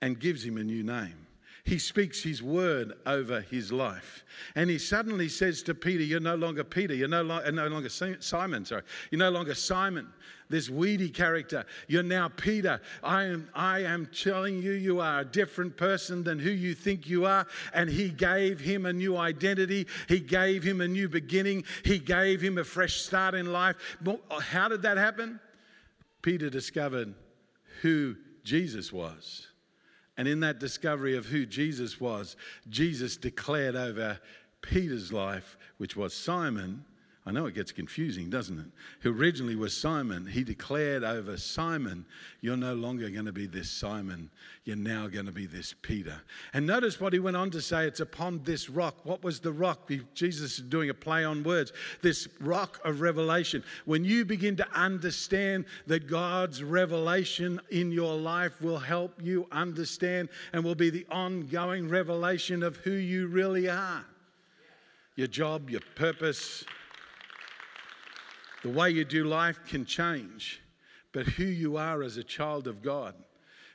and 0.01 0.19
gives 0.19 0.45
him 0.45 0.59
a 0.59 0.65
new 0.65 0.83
name 0.83 1.22
he 1.65 1.79
speaks 1.79 2.23
his 2.23 2.43
word 2.43 2.93
over 3.07 3.41
his 3.41 3.71
life. 3.71 4.25
And 4.57 4.69
he 4.69 4.79
suddenly 4.79 5.29
says 5.29 5.63
to 5.65 5.75
Peter, 5.75 6.03
You're 6.03 6.19
no 6.19 6.35
longer 6.35 6.65
Peter, 6.65 6.93
you're 6.93 7.07
no, 7.07 7.23
lo- 7.23 7.43
uh, 7.45 7.51
no 7.53 7.69
longer 7.69 7.89
Simon, 7.89 8.65
sorry. 8.65 8.83
You're 9.11 9.21
no 9.21 9.31
longer 9.31 9.55
Simon, 9.55 10.09
this 10.51 10.69
weedy 10.69 11.09
character. 11.09 11.65
You're 11.87 12.03
now 12.03 12.29
Peter. 12.29 12.81
I 13.03 13.25
am, 13.25 13.49
I 13.55 13.81
am 13.81 14.07
telling 14.07 14.61
you, 14.61 14.73
you 14.73 15.01
are 15.01 15.21
a 15.21 15.25
different 15.25 15.77
person 15.77 16.25
than 16.25 16.41
who 16.41 16.51
you 16.51 16.75
think 16.75 17.09
you 17.09 17.27
are. 17.27 17.47
And 17.73 17.89
he 17.89 18.09
gave 18.09 18.59
him 18.59 18.85
a 18.85 18.93
new 18.93 19.17
identity, 19.17 19.87
he 20.09 20.19
gave 20.19 20.65
him 20.65 20.81
a 20.81 20.89
new 20.89 21.09
beginning, 21.09 21.63
he 21.85 22.01
gave 22.01 22.41
him 22.41 22.59
a 22.59 22.65
fresh 22.65 23.03
start 23.03 23.37
in 23.37 23.53
life. 23.53 23.77
Uh, 24.05 24.41
how 24.41 24.69
did 24.69 24.83
that 24.83 24.97
happen? 24.97 25.39
Peter 26.23 26.51
discovered 26.51 27.15
who 27.83 28.17
Jesus 28.43 28.93
was. 28.93 29.47
And 30.17 30.29
in 30.29 30.41
that 30.41 30.59
discovery 30.59 31.17
of 31.17 31.27
who 31.27 31.47
Jesus 31.47 32.01
was, 32.01 32.37
Jesus 32.69 33.17
declared 33.17 33.77
over 33.77 34.21
Peter's 34.61 35.13
life, 35.13 35.57
which 35.79 35.97
was 35.97 36.15
Simon, 36.15 36.85
I 37.25 37.31
know 37.31 37.47
it 37.47 37.55
gets 37.55 37.71
confusing, 37.71 38.31
doesn't 38.31 38.59
it? 38.59 38.67
Who 39.01 39.17
originally 39.17 39.55
was 39.55 39.77
Simon, 39.77 40.27
he 40.27 40.43
declared 40.43 41.05
over 41.05 41.37
Simon, 41.37 42.05
You're 42.41 42.57
no 42.57 42.75
longer 42.75 43.09
going 43.11 43.27
to 43.27 43.33
be 43.33 43.47
this 43.47 43.71
Simon, 43.71 44.29
you're 44.65 44.75
now 44.75 45.07
going 45.07 45.27
to 45.27 45.33
be 45.33 45.47
this 45.47 45.73
Peter. 45.83 46.21
And 46.53 46.67
notice 46.67 47.01
what 47.01 47.13
he 47.13 47.21
went 47.21 47.37
on 47.37 47.53
to 47.53 47.63
say 47.63 47.87
it's 47.87 48.01
upon 48.01 48.43
this 48.43 48.69
rock. 48.69 48.97
What 49.05 49.23
was 49.23 49.39
the 49.39 49.53
rock? 49.53 49.89
Jesus 50.15 50.59
is 50.59 50.65
doing 50.65 50.91
a 50.91 50.95
play 50.95 51.25
on 51.25 51.45
words. 51.45 51.73
This 52.03 52.27
rock 52.41 52.81
of 52.85 53.01
revelation. 53.01 53.63
When 53.85 54.05
you 54.05 54.25
begin 54.25 54.57
to 54.57 54.69
understand 54.73 55.67
that 55.87 56.09
God's 56.09 56.65
revelation 56.65 57.61
in 57.71 57.93
your 57.93 58.17
life 58.17 58.61
will 58.61 58.79
help 58.79 59.23
you 59.23 59.47
understand 59.53 60.29
and 60.53 60.65
will 60.65 60.75
be 60.75 60.91
the 60.91 61.07
ongoing 61.09 61.89
revelation 61.89 62.65
of 62.65 62.79
who 62.79 62.93
you 62.93 63.29
really 63.29 63.69
are 63.69 64.05
your 65.17 65.27
job, 65.27 65.69
your 65.69 65.83
purpose 65.95 66.65
the 68.63 68.71
way 68.71 68.91
you 68.91 69.05
do 69.05 69.25
life 69.25 69.61
can 69.67 69.85
change, 69.85 70.61
but 71.13 71.27
who 71.27 71.45
you 71.45 71.77
are 71.77 72.03
as 72.03 72.17
a 72.17 72.25
child 72.25 72.67
of 72.67 72.83
God 72.83 73.15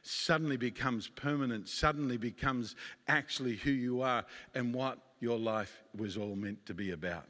suddenly 0.01 0.57
becomes 0.57 1.07
permanent, 1.07 1.67
suddenly 1.67 2.17
becomes 2.17 2.75
actually 3.07 3.55
who 3.55 3.71
you 3.71 4.01
are 4.01 4.25
and 4.55 4.73
what 4.73 4.99
your 5.19 5.37
life 5.37 5.83
was 5.95 6.17
all 6.17 6.35
meant 6.35 6.65
to 6.65 6.73
be 6.73 6.91
about. 6.91 7.25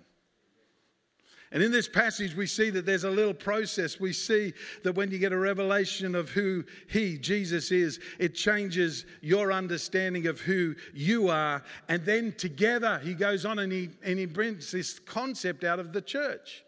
And 1.52 1.64
in 1.64 1.72
this 1.72 1.88
passage, 1.88 2.36
we 2.36 2.46
see 2.46 2.70
that 2.72 2.86
there's 2.86 3.06
a 3.06 3.10
little 3.10 3.34
process. 3.34 4.02
We 4.02 4.12
see 4.12 4.54
that 4.84 4.96
when 4.96 5.12
you 5.12 5.18
get 5.18 5.32
a 5.32 5.38
revelation 5.38 6.14
of 6.14 6.30
who 6.30 6.66
He, 6.88 7.18
Jesus, 7.18 7.72
is, 7.72 8.02
it 8.20 8.36
changes 8.36 9.06
your 9.22 9.54
understanding 9.54 10.28
of 10.28 10.42
who 10.42 10.76
you 10.94 11.30
are. 11.30 11.64
And 11.88 12.04
then 12.04 12.34
together, 12.34 13.00
He 13.02 13.14
goes 13.14 13.46
on 13.46 13.60
and 13.60 13.72
He, 13.72 13.92
and 14.04 14.20
he 14.20 14.26
brings 14.26 14.72
this 14.72 15.00
concept 15.00 15.64
out 15.64 15.80
of 15.80 15.94
the 15.94 16.02
church. 16.02 16.66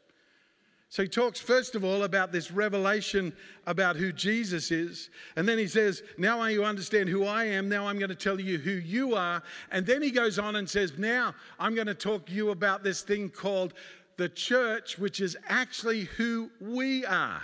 So 0.92 1.04
he 1.04 1.08
talks 1.08 1.40
first 1.40 1.76
of 1.76 1.84
all 1.84 2.04
about 2.04 2.32
this 2.32 2.50
revelation 2.50 3.32
about 3.68 3.96
who 3.96 4.12
Jesus 4.12 4.72
is. 4.72 5.12
And 5.36 5.48
then 5.48 5.60
he 5.60 5.68
says, 5.68 6.02
Now 6.18 6.44
you 6.46 6.66
understand 6.66 7.10
who 7.10 7.26
I 7.26 7.46
am. 7.46 7.70
Now 7.70 7.88
I'm 7.88 8.00
going 8.00 8.10
to 8.10 8.16
tell 8.16 8.40
you 8.40 8.58
who 8.58 8.72
you 8.72 9.14
are. 9.14 9.44
And 9.72 9.86
then 9.86 10.02
he 10.02 10.10
goes 10.10 10.40
on 10.40 10.56
and 10.56 10.68
says, 10.68 10.94
Now 10.98 11.36
I'm 11.60 11.76
going 11.76 11.88
to 11.88 11.94
talk 11.94 12.26
to 12.26 12.34
you 12.34 12.50
about 12.50 12.84
this 12.84 13.04
thing 13.04 13.30
called 13.30 13.76
the 14.18 14.30
church, 14.30 14.98
which 14.98 15.22
is 15.22 15.38
actually 15.48 16.06
who 16.06 16.50
we 16.60 17.06
are. 17.06 17.42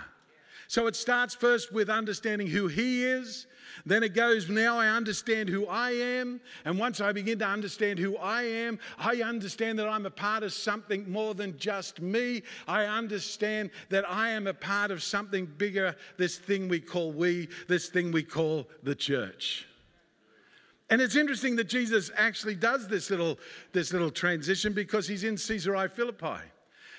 So 0.68 0.86
it 0.86 0.96
starts 0.96 1.34
first 1.34 1.72
with 1.72 1.88
understanding 1.88 2.46
who 2.48 2.68
He 2.68 3.04
is. 3.04 3.46
Then 3.84 4.02
it 4.02 4.14
goes, 4.14 4.48
now 4.48 4.78
I 4.78 4.88
understand 4.88 5.48
who 5.48 5.66
I 5.66 5.90
am. 5.90 6.40
And 6.64 6.78
once 6.78 7.00
I 7.00 7.12
begin 7.12 7.38
to 7.40 7.46
understand 7.46 7.98
who 7.98 8.16
I 8.16 8.42
am, 8.42 8.78
I 8.98 9.22
understand 9.22 9.78
that 9.78 9.88
I'm 9.88 10.06
a 10.06 10.10
part 10.10 10.42
of 10.42 10.52
something 10.52 11.10
more 11.10 11.34
than 11.34 11.58
just 11.58 12.00
me. 12.00 12.42
I 12.66 12.84
understand 12.86 13.70
that 13.90 14.08
I 14.08 14.30
am 14.30 14.46
a 14.46 14.54
part 14.54 14.90
of 14.90 15.02
something 15.02 15.46
bigger, 15.58 15.94
this 16.16 16.38
thing 16.38 16.68
we 16.68 16.80
call 16.80 17.12
we, 17.12 17.48
this 17.68 17.88
thing 17.88 18.12
we 18.12 18.22
call 18.22 18.66
the 18.82 18.94
church. 18.94 19.66
And 20.88 21.00
it's 21.00 21.16
interesting 21.16 21.56
that 21.56 21.68
Jesus 21.68 22.10
actually 22.16 22.54
does 22.54 22.86
this 22.86 23.10
little, 23.10 23.38
this 23.72 23.92
little 23.92 24.10
transition 24.10 24.72
because 24.72 25.08
he's 25.08 25.24
in 25.24 25.36
Caesarea 25.36 25.88
Philippi. 25.88 26.40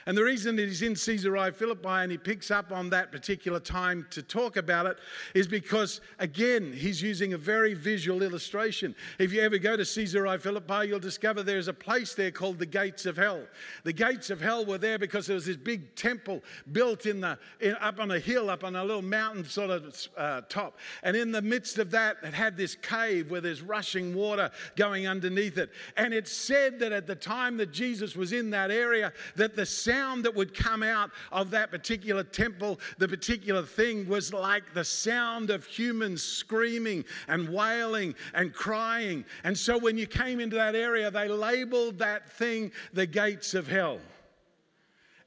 And 0.08 0.18
the 0.18 0.24
reason 0.24 0.56
that 0.56 0.70
he's 0.70 0.82
in 0.82 0.96
Caesarea 0.96 1.52
Philippi 1.52 1.90
and 1.90 2.10
he 2.10 2.18
picks 2.18 2.50
up 2.50 2.72
on 2.72 2.90
that 2.92 3.12
particular 3.12 3.60
time 3.60 4.08
to 4.12 4.24
talk 4.24 4.56
about 4.56 4.86
it 4.86 4.98
is 5.36 5.50
because, 5.50 6.00
again, 6.18 6.72
he's 6.72 7.02
using 7.02 7.34
a 7.34 7.38
very 7.38 7.74
visual 7.74 8.24
illustration. 8.24 8.96
If 9.20 9.34
you 9.34 9.42
ever 9.42 9.58
go 9.58 9.76
to 9.76 9.84
Caesarea 9.84 10.40
Philippi, 10.40 10.88
you'll 10.88 11.02
discover 11.02 11.44
there's 11.44 11.68
a 11.68 11.74
place 11.74 12.14
there 12.14 12.32
called 12.32 12.58
the 12.58 12.66
Gates 12.66 13.06
of 13.06 13.18
Hell. 13.18 13.42
The 13.84 13.92
Gates 13.92 14.30
of 14.30 14.40
Hell 14.40 14.66
were 14.66 14.78
there 14.78 14.98
because 14.98 15.28
there 15.28 15.36
was 15.36 15.46
this 15.46 15.58
big 15.58 15.94
temple 15.96 16.42
built 16.72 17.06
in 17.06 17.20
the, 17.20 17.38
in, 17.60 17.76
up 17.82 18.00
on 18.00 18.10
a 18.12 18.20
hill, 18.20 18.50
up 18.50 18.64
on 18.64 18.78
a 18.78 18.86
little 18.86 19.02
mountain 19.02 19.44
sort 19.44 19.72
of 19.72 20.08
uh, 20.16 20.40
top. 20.48 20.78
And 21.04 21.18
in 21.18 21.34
the 21.34 21.42
midst 21.42 21.80
of 21.80 21.92
that, 21.92 22.16
it 22.24 22.34
had 22.34 22.56
this 22.56 22.76
cave 22.76 23.30
where 23.30 23.42
there's 23.42 23.62
rushing 23.62 24.16
water 24.16 24.52
going 24.78 25.06
underneath 25.06 25.58
it. 25.58 25.70
And 25.98 26.14
it 26.14 26.30
said 26.30 26.80
that 26.80 26.94
at 26.94 27.08
the 27.08 27.16
time 27.16 27.58
that 27.58 27.74
Jesus 27.74 28.16
was 28.16 28.32
in 28.32 28.52
that 28.52 28.72
area, 28.72 29.12
that 29.36 29.58
the 29.58 29.66
sound 29.66 29.97
sound 29.98 30.26
that 30.26 30.36
would 30.36 30.54
come 30.54 30.84
out 30.84 31.12
of 31.32 31.50
that 31.52 31.72
particular 31.72 32.24
temple, 32.24 32.80
the 32.98 33.08
particular 33.08 33.64
thing, 33.64 34.08
was 34.08 34.34
like 34.34 34.74
the 34.74 34.84
sound 34.84 35.50
of 35.50 35.66
humans 35.66 36.22
screaming 36.22 37.04
and 37.28 37.50
wailing 37.50 38.14
and 38.34 38.54
crying. 38.54 39.26
And 39.44 39.58
so 39.58 39.78
when 39.78 39.98
you 39.98 40.08
came 40.08 40.40
into 40.40 40.56
that 40.56 40.76
area, 40.76 41.10
they 41.10 41.28
labeled 41.28 41.98
that 42.00 42.30
thing 42.30 42.72
the 42.94 43.06
gates 43.06 43.54
of 43.54 43.68
hell. 43.68 44.00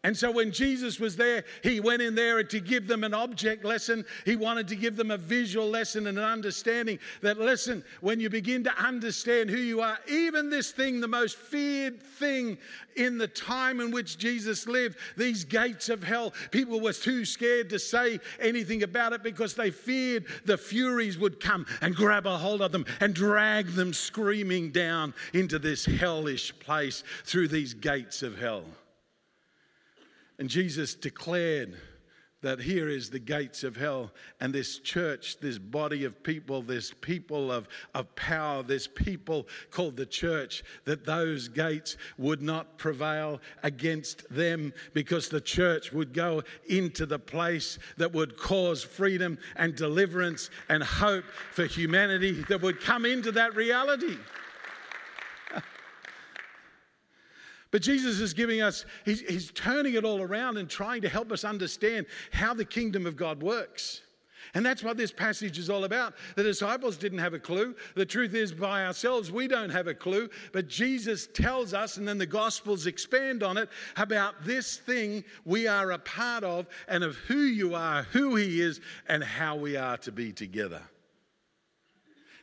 And 0.02 0.16
so 0.16 0.30
when 0.30 0.50
Jesus 0.50 0.98
was 0.98 1.14
there, 1.14 1.44
he 1.62 1.78
went 1.78 2.00
in 2.00 2.14
there 2.14 2.42
to 2.42 2.60
give 2.60 2.86
them 2.86 3.04
an 3.04 3.12
object 3.12 3.66
lesson. 3.66 4.06
He 4.24 4.34
wanted 4.34 4.66
to 4.68 4.76
give 4.76 4.96
them 4.96 5.10
a 5.10 5.18
visual 5.18 5.68
lesson 5.68 6.06
and 6.06 6.16
an 6.16 6.24
understanding 6.24 6.98
that, 7.20 7.38
listen, 7.38 7.84
when 8.00 8.18
you 8.18 8.30
begin 8.30 8.64
to 8.64 8.74
understand 8.82 9.50
who 9.50 9.58
you 9.58 9.82
are, 9.82 9.98
even 10.08 10.48
this 10.48 10.70
thing, 10.70 11.00
the 11.00 11.08
most 11.08 11.36
feared 11.36 12.02
thing 12.02 12.56
in 12.96 13.18
the 13.18 13.28
time 13.28 13.78
in 13.78 13.90
which 13.90 14.16
Jesus 14.16 14.66
lived, 14.66 14.96
these 15.18 15.44
gates 15.44 15.90
of 15.90 16.02
hell, 16.02 16.32
people 16.50 16.80
were 16.80 16.94
too 16.94 17.26
scared 17.26 17.68
to 17.68 17.78
say 17.78 18.20
anything 18.40 18.82
about 18.82 19.12
it 19.12 19.22
because 19.22 19.52
they 19.52 19.70
feared 19.70 20.24
the 20.46 20.56
Furies 20.56 21.18
would 21.18 21.40
come 21.40 21.66
and 21.82 21.94
grab 21.94 22.26
a 22.26 22.38
hold 22.38 22.62
of 22.62 22.72
them 22.72 22.86
and 23.00 23.14
drag 23.14 23.66
them 23.66 23.92
screaming 23.92 24.70
down 24.70 25.12
into 25.34 25.58
this 25.58 25.84
hellish 25.84 26.58
place 26.58 27.04
through 27.26 27.48
these 27.48 27.74
gates 27.74 28.22
of 28.22 28.38
hell. 28.38 28.64
And 30.40 30.48
Jesus 30.48 30.94
declared 30.94 31.76
that 32.40 32.58
here 32.58 32.88
is 32.88 33.10
the 33.10 33.18
gates 33.18 33.62
of 33.62 33.76
hell, 33.76 34.10
and 34.40 34.54
this 34.54 34.78
church, 34.78 35.36
this 35.38 35.58
body 35.58 36.04
of 36.04 36.22
people, 36.22 36.62
this 36.62 36.94
people 37.02 37.52
of, 37.52 37.68
of 37.94 38.14
power, 38.16 38.62
this 38.62 38.86
people 38.88 39.46
called 39.70 39.98
the 39.98 40.06
church, 40.06 40.64
that 40.86 41.04
those 41.04 41.48
gates 41.48 41.98
would 42.16 42.40
not 42.40 42.78
prevail 42.78 43.38
against 43.62 44.26
them 44.30 44.72
because 44.94 45.28
the 45.28 45.42
church 45.42 45.92
would 45.92 46.14
go 46.14 46.42
into 46.70 47.04
the 47.04 47.18
place 47.18 47.78
that 47.98 48.10
would 48.10 48.38
cause 48.38 48.82
freedom 48.82 49.36
and 49.56 49.76
deliverance 49.76 50.48
and 50.70 50.82
hope 50.82 51.26
for 51.52 51.66
humanity 51.66 52.42
that 52.48 52.62
would 52.62 52.80
come 52.80 53.04
into 53.04 53.30
that 53.30 53.54
reality. 53.54 54.16
But 57.70 57.82
Jesus 57.82 58.18
is 58.18 58.34
giving 58.34 58.60
us, 58.60 58.84
he's, 59.04 59.20
he's 59.20 59.52
turning 59.52 59.94
it 59.94 60.04
all 60.04 60.20
around 60.20 60.56
and 60.56 60.68
trying 60.68 61.02
to 61.02 61.08
help 61.08 61.30
us 61.30 61.44
understand 61.44 62.06
how 62.32 62.52
the 62.52 62.64
kingdom 62.64 63.06
of 63.06 63.16
God 63.16 63.42
works. 63.42 64.02
And 64.54 64.66
that's 64.66 64.82
what 64.82 64.96
this 64.96 65.12
passage 65.12 65.58
is 65.58 65.70
all 65.70 65.84
about. 65.84 66.14
The 66.34 66.42
disciples 66.42 66.96
didn't 66.96 67.18
have 67.18 67.34
a 67.34 67.38
clue. 67.38 67.76
The 67.94 68.06
truth 68.06 68.34
is, 68.34 68.52
by 68.52 68.84
ourselves, 68.84 69.30
we 69.30 69.46
don't 69.46 69.70
have 69.70 69.86
a 69.86 69.94
clue. 69.94 70.28
But 70.52 70.66
Jesus 70.66 71.28
tells 71.32 71.72
us, 71.72 71.98
and 71.98 72.08
then 72.08 72.18
the 72.18 72.26
Gospels 72.26 72.86
expand 72.86 73.42
on 73.44 73.56
it, 73.56 73.68
about 73.96 74.44
this 74.44 74.78
thing 74.78 75.22
we 75.44 75.68
are 75.68 75.92
a 75.92 75.98
part 75.98 76.42
of, 76.42 76.66
and 76.88 77.04
of 77.04 77.16
who 77.16 77.42
you 77.42 77.74
are, 77.74 78.02
who 78.04 78.34
He 78.34 78.60
is, 78.60 78.80
and 79.08 79.22
how 79.22 79.54
we 79.54 79.76
are 79.76 79.98
to 79.98 80.10
be 80.10 80.32
together. 80.32 80.82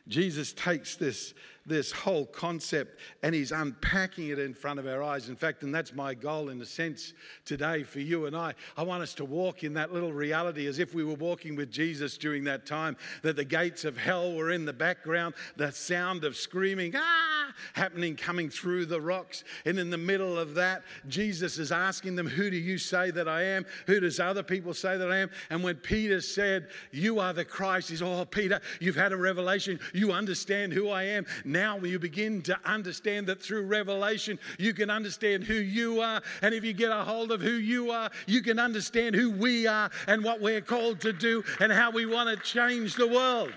Jesus 0.06 0.54
takes 0.54 0.96
this 0.96 1.34
this 1.68 1.92
whole 1.92 2.26
concept 2.26 2.98
and 3.22 3.34
he's 3.34 3.52
unpacking 3.52 4.28
it 4.28 4.38
in 4.38 4.54
front 4.54 4.78
of 4.78 4.86
our 4.86 5.02
eyes. 5.02 5.28
In 5.28 5.36
fact, 5.36 5.62
and 5.62 5.74
that's 5.74 5.94
my 5.94 6.14
goal 6.14 6.48
in 6.48 6.60
a 6.60 6.66
sense 6.66 7.12
today 7.44 7.82
for 7.82 8.00
you 8.00 8.26
and 8.26 8.36
I. 8.36 8.54
I 8.76 8.82
want 8.82 9.02
us 9.02 9.14
to 9.14 9.24
walk 9.24 9.64
in 9.64 9.74
that 9.74 9.92
little 9.92 10.12
reality 10.12 10.66
as 10.66 10.78
if 10.78 10.94
we 10.94 11.04
were 11.04 11.14
walking 11.14 11.56
with 11.56 11.70
Jesus 11.70 12.16
during 12.16 12.44
that 12.44 12.66
time, 12.66 12.96
that 13.22 13.36
the 13.36 13.44
gates 13.44 13.84
of 13.84 13.96
hell 13.96 14.32
were 14.32 14.50
in 14.50 14.64
the 14.64 14.72
background, 14.72 15.34
the 15.56 15.70
sound 15.70 16.24
of 16.24 16.36
screaming, 16.36 16.94
ah, 16.96 17.52
happening 17.74 18.16
coming 18.16 18.48
through 18.48 18.86
the 18.86 19.00
rocks. 19.00 19.44
And 19.64 19.78
in 19.78 19.90
the 19.90 19.98
middle 19.98 20.38
of 20.38 20.54
that, 20.54 20.82
Jesus 21.08 21.58
is 21.58 21.72
asking 21.72 22.16
them, 22.16 22.26
Who 22.26 22.50
do 22.50 22.56
you 22.56 22.78
say 22.78 23.10
that 23.10 23.28
I 23.28 23.42
am? 23.42 23.66
Who 23.86 24.00
does 24.00 24.20
other 24.20 24.42
people 24.42 24.74
say 24.74 24.96
that 24.96 25.10
I 25.10 25.18
am? 25.18 25.30
And 25.50 25.62
when 25.62 25.76
Peter 25.76 26.20
said, 26.20 26.68
You 26.92 27.20
are 27.20 27.32
the 27.32 27.44
Christ, 27.44 27.90
he's, 27.90 28.02
Oh, 28.02 28.24
Peter, 28.24 28.60
you've 28.80 28.96
had 28.96 29.12
a 29.12 29.16
revelation. 29.16 29.80
You 29.92 30.12
understand 30.12 30.72
who 30.72 30.88
I 30.88 31.04
am. 31.04 31.26
Now 31.44 31.57
now 31.58 31.76
you 31.78 31.98
begin 31.98 32.40
to 32.42 32.56
understand 32.64 33.26
that 33.26 33.42
through 33.42 33.62
revelation, 33.62 34.38
you 34.58 34.72
can 34.72 34.90
understand 34.90 35.42
who 35.42 35.54
you 35.54 36.00
are. 36.00 36.22
And 36.40 36.54
if 36.54 36.62
you 36.64 36.72
get 36.72 36.92
a 36.92 37.02
hold 37.02 37.32
of 37.32 37.40
who 37.40 37.50
you 37.50 37.90
are, 37.90 38.10
you 38.26 38.42
can 38.42 38.60
understand 38.60 39.16
who 39.16 39.32
we 39.32 39.66
are 39.66 39.90
and 40.06 40.22
what 40.22 40.40
we're 40.40 40.60
called 40.60 41.00
to 41.00 41.12
do 41.12 41.42
and 41.58 41.72
how 41.72 41.90
we 41.90 42.06
want 42.06 42.28
to 42.30 42.44
change 42.44 42.94
the 42.94 43.08
world. 43.08 43.52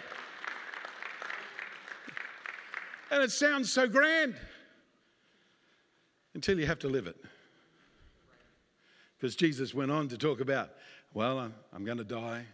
And 3.11 3.21
it 3.21 3.29
sounds 3.29 3.71
so 3.71 3.87
grand 3.87 4.35
until 6.33 6.59
you 6.59 6.65
have 6.65 6.79
to 6.79 6.87
live 6.87 7.05
it. 7.05 7.17
Because 9.17 9.35
Jesus 9.35 9.75
went 9.75 9.91
on 9.91 10.07
to 10.07 10.17
talk 10.17 10.39
about, 10.39 10.71
well, 11.13 11.37
I'm, 11.37 11.53
I'm 11.71 11.85
going 11.85 11.99
to 11.99 12.03
die. 12.03 12.45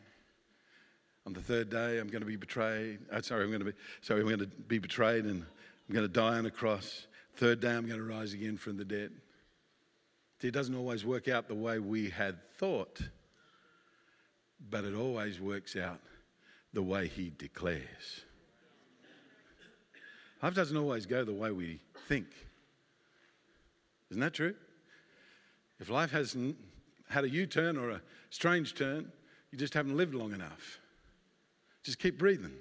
On 1.28 1.34
the 1.34 1.42
third 1.42 1.70
day, 1.70 2.00
I'm 2.00 2.08
going 2.08 2.22
to 2.22 2.26
be 2.26 2.38
betrayed. 2.38 3.00
Oh, 3.12 3.20
sorry, 3.20 3.44
I'm 3.44 3.50
going 3.50 3.60
to 3.60 3.66
be 3.66 3.74
sorry, 4.00 4.22
I'm 4.22 4.28
going 4.28 4.40
to 4.40 4.48
be 4.48 4.80
betrayed, 4.80 5.26
and 5.26 5.44
I'm 5.44 5.94
going 5.94 6.08
to 6.08 6.12
die 6.12 6.38
on 6.38 6.46
a 6.46 6.50
cross. 6.50 7.06
Third 7.36 7.60
day, 7.60 7.76
I'm 7.76 7.86
going 7.86 8.00
to 8.00 8.06
rise 8.06 8.32
again 8.32 8.56
from 8.56 8.78
the 8.78 8.86
dead. 8.86 9.12
See, 10.42 10.48
it 10.48 10.54
doesn't 10.54 10.74
always 10.74 11.06
work 11.06 11.28
out 11.28 11.50
the 11.50 11.54
way 11.54 11.80
we 11.80 12.10
had 12.10 12.38
thought, 12.54 13.02
but 14.70 14.86
it 14.86 14.96
always 14.96 15.42
works 15.42 15.76
out 15.76 16.00
the 16.72 16.82
way 16.82 17.10
He 17.10 17.34
declares. 17.38 18.24
Life 20.42 20.54
doesn't 20.54 20.78
always 20.78 21.06
go 21.06 21.26
the 21.26 21.34
way 21.34 21.52
we 21.52 21.82
think. 22.08 22.28
Isn't 24.12 24.22
that 24.22 24.34
true? 24.34 24.56
If 25.82 25.90
life 25.90 26.12
hasn't 26.12 26.56
had 27.10 27.26
a 27.26 27.30
U 27.30 27.46
turn 27.48 27.76
or 27.76 27.90
a 27.90 28.02
strange 28.30 28.76
turn, 28.76 29.12
you 29.52 29.58
just 29.58 29.74
haven't 29.74 29.98
lived 29.98 30.16
long 30.16 30.32
enough. 30.32 30.80
Just 31.88 32.00
keep 32.00 32.18
breathing. 32.18 32.52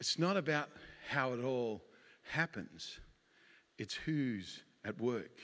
It's 0.00 0.18
not 0.18 0.36
about 0.36 0.70
how 1.08 1.34
it 1.34 1.44
all 1.44 1.84
happens, 2.32 2.98
it's 3.78 3.94
who's 3.94 4.64
at 4.84 5.00
work 5.00 5.38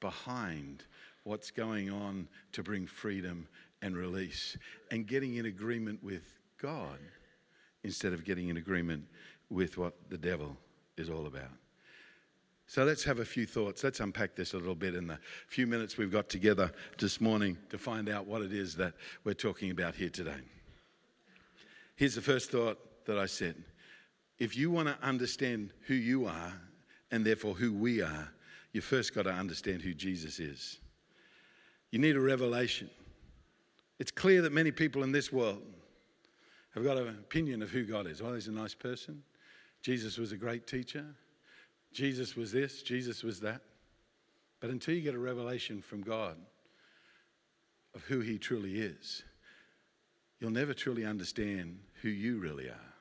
behind 0.00 0.84
what's 1.24 1.50
going 1.50 1.90
on 1.90 2.26
to 2.52 2.62
bring 2.62 2.86
freedom 2.86 3.48
and 3.82 3.94
release 3.94 4.56
and 4.90 5.06
getting 5.06 5.34
in 5.34 5.44
agreement 5.44 6.02
with 6.02 6.22
God 6.56 7.00
instead 7.82 8.14
of 8.14 8.24
getting 8.24 8.48
in 8.48 8.56
agreement 8.56 9.04
with 9.50 9.76
what 9.76 10.08
the 10.08 10.16
devil 10.16 10.56
is 10.96 11.10
all 11.10 11.26
about. 11.26 11.52
So 12.66 12.84
let's 12.84 13.04
have 13.04 13.18
a 13.18 13.24
few 13.24 13.46
thoughts. 13.46 13.84
Let's 13.84 14.00
unpack 14.00 14.34
this 14.34 14.54
a 14.54 14.58
little 14.58 14.74
bit 14.74 14.94
in 14.94 15.06
the 15.06 15.18
few 15.48 15.66
minutes 15.66 15.96
we've 15.96 16.10
got 16.10 16.28
together 16.28 16.72
this 16.98 17.20
morning 17.20 17.58
to 17.70 17.78
find 17.78 18.08
out 18.08 18.26
what 18.26 18.42
it 18.42 18.52
is 18.52 18.74
that 18.76 18.94
we're 19.22 19.34
talking 19.34 19.70
about 19.70 19.94
here 19.94 20.08
today. 20.08 20.40
Here's 21.96 22.14
the 22.14 22.22
first 22.22 22.50
thought 22.50 22.78
that 23.06 23.18
I 23.18 23.26
said. 23.26 23.54
If 24.38 24.56
you 24.56 24.70
want 24.70 24.88
to 24.88 24.96
understand 25.06 25.70
who 25.86 25.94
you 25.94 26.26
are 26.26 26.52
and 27.10 27.24
therefore 27.24 27.54
who 27.54 27.72
we 27.72 28.00
are, 28.02 28.32
you 28.72 28.80
first 28.80 29.14
got 29.14 29.22
to 29.22 29.32
understand 29.32 29.82
who 29.82 29.94
Jesus 29.94 30.40
is. 30.40 30.78
You 31.90 32.00
need 32.00 32.16
a 32.16 32.20
revelation. 32.20 32.90
It's 34.00 34.10
clear 34.10 34.42
that 34.42 34.52
many 34.52 34.72
people 34.72 35.04
in 35.04 35.12
this 35.12 35.32
world 35.32 35.62
have 36.74 36.82
got 36.82 36.96
an 36.96 37.08
opinion 37.08 37.62
of 37.62 37.70
who 37.70 37.84
God 37.84 38.08
is. 38.08 38.20
Well, 38.20 38.34
he's 38.34 38.48
a 38.48 38.52
nice 38.52 38.74
person. 38.74 39.22
Jesus 39.80 40.18
was 40.18 40.32
a 40.32 40.36
great 40.36 40.66
teacher. 40.66 41.04
Jesus 41.94 42.36
was 42.36 42.52
this, 42.52 42.82
Jesus 42.82 43.22
was 43.22 43.40
that. 43.40 43.62
But 44.60 44.70
until 44.70 44.94
you 44.94 45.00
get 45.00 45.14
a 45.14 45.18
revelation 45.18 45.80
from 45.80 46.02
God 46.02 46.36
of 47.94 48.02
who 48.02 48.20
He 48.20 48.38
truly 48.38 48.80
is, 48.80 49.22
you'll 50.40 50.50
never 50.50 50.74
truly 50.74 51.04
understand 51.06 51.78
who 52.02 52.08
you 52.08 52.38
really 52.38 52.68
are. 52.68 52.93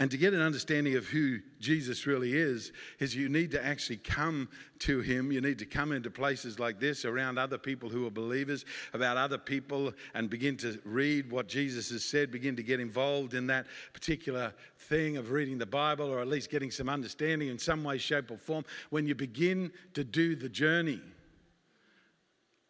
And 0.00 0.10
to 0.12 0.16
get 0.16 0.32
an 0.32 0.40
understanding 0.40 0.96
of 0.96 1.06
who 1.06 1.40
Jesus 1.60 2.06
really 2.06 2.32
is, 2.32 2.72
is 3.00 3.14
you 3.14 3.28
need 3.28 3.50
to 3.50 3.62
actually 3.62 3.98
come 3.98 4.48
to 4.78 5.00
him. 5.00 5.30
You 5.30 5.42
need 5.42 5.58
to 5.58 5.66
come 5.66 5.92
into 5.92 6.10
places 6.10 6.58
like 6.58 6.80
this 6.80 7.04
around 7.04 7.36
other 7.36 7.58
people 7.58 7.90
who 7.90 8.06
are 8.06 8.10
believers, 8.10 8.64
about 8.94 9.18
other 9.18 9.36
people, 9.36 9.92
and 10.14 10.30
begin 10.30 10.56
to 10.58 10.80
read 10.86 11.30
what 11.30 11.48
Jesus 11.48 11.90
has 11.90 12.02
said, 12.02 12.32
begin 12.32 12.56
to 12.56 12.62
get 12.62 12.80
involved 12.80 13.34
in 13.34 13.46
that 13.48 13.66
particular 13.92 14.54
thing 14.78 15.18
of 15.18 15.32
reading 15.32 15.58
the 15.58 15.66
Bible 15.66 16.10
or 16.10 16.20
at 16.20 16.28
least 16.28 16.48
getting 16.48 16.70
some 16.70 16.88
understanding 16.88 17.48
in 17.48 17.58
some 17.58 17.84
way, 17.84 17.98
shape, 17.98 18.30
or 18.30 18.38
form. 18.38 18.64
When 18.88 19.06
you 19.06 19.14
begin 19.14 19.70
to 19.92 20.02
do 20.02 20.34
the 20.34 20.48
journey, 20.48 21.02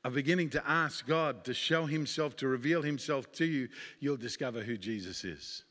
of 0.02 0.14
beginning 0.14 0.48
to 0.48 0.68
ask 0.68 1.06
God 1.06 1.44
to 1.44 1.54
show 1.54 1.84
Himself, 1.86 2.34
to 2.36 2.48
reveal 2.48 2.82
Himself 2.82 3.30
to 3.32 3.44
you, 3.44 3.68
you'll 4.00 4.16
discover 4.16 4.62
who 4.62 4.76
Jesus 4.76 5.24
is. 5.24 5.62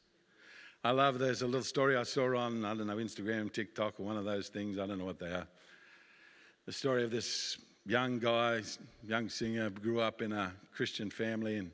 I 0.82 0.92
love 0.92 1.20
there's 1.20 1.42
a 1.42 1.46
little 1.46 1.62
story 1.62 1.98
I 1.98 2.04
saw 2.04 2.38
on, 2.38 2.64
I 2.64 2.74
don't 2.74 2.88
know, 2.88 2.96
Instagram, 2.96 3.52
TikTok, 3.52 4.00
or 4.00 4.06
one 4.06 4.16
of 4.16 4.24
those 4.24 4.48
things. 4.48 4.80
I 4.80 4.88
don't 4.88 4.98
know 4.98 5.06
what 5.06 5.20
they 5.20 5.28
are. 5.28 5.48
The 6.66 6.72
story 6.72 7.04
of 7.04 7.12
this 7.12 7.58
young 7.86 8.18
guy, 8.18 8.62
young 9.06 9.28
singer, 9.28 9.70
grew 9.70 10.00
up 10.00 10.22
in 10.22 10.32
a 10.32 10.54
Christian 10.72 11.10
family 11.10 11.58
and, 11.58 11.72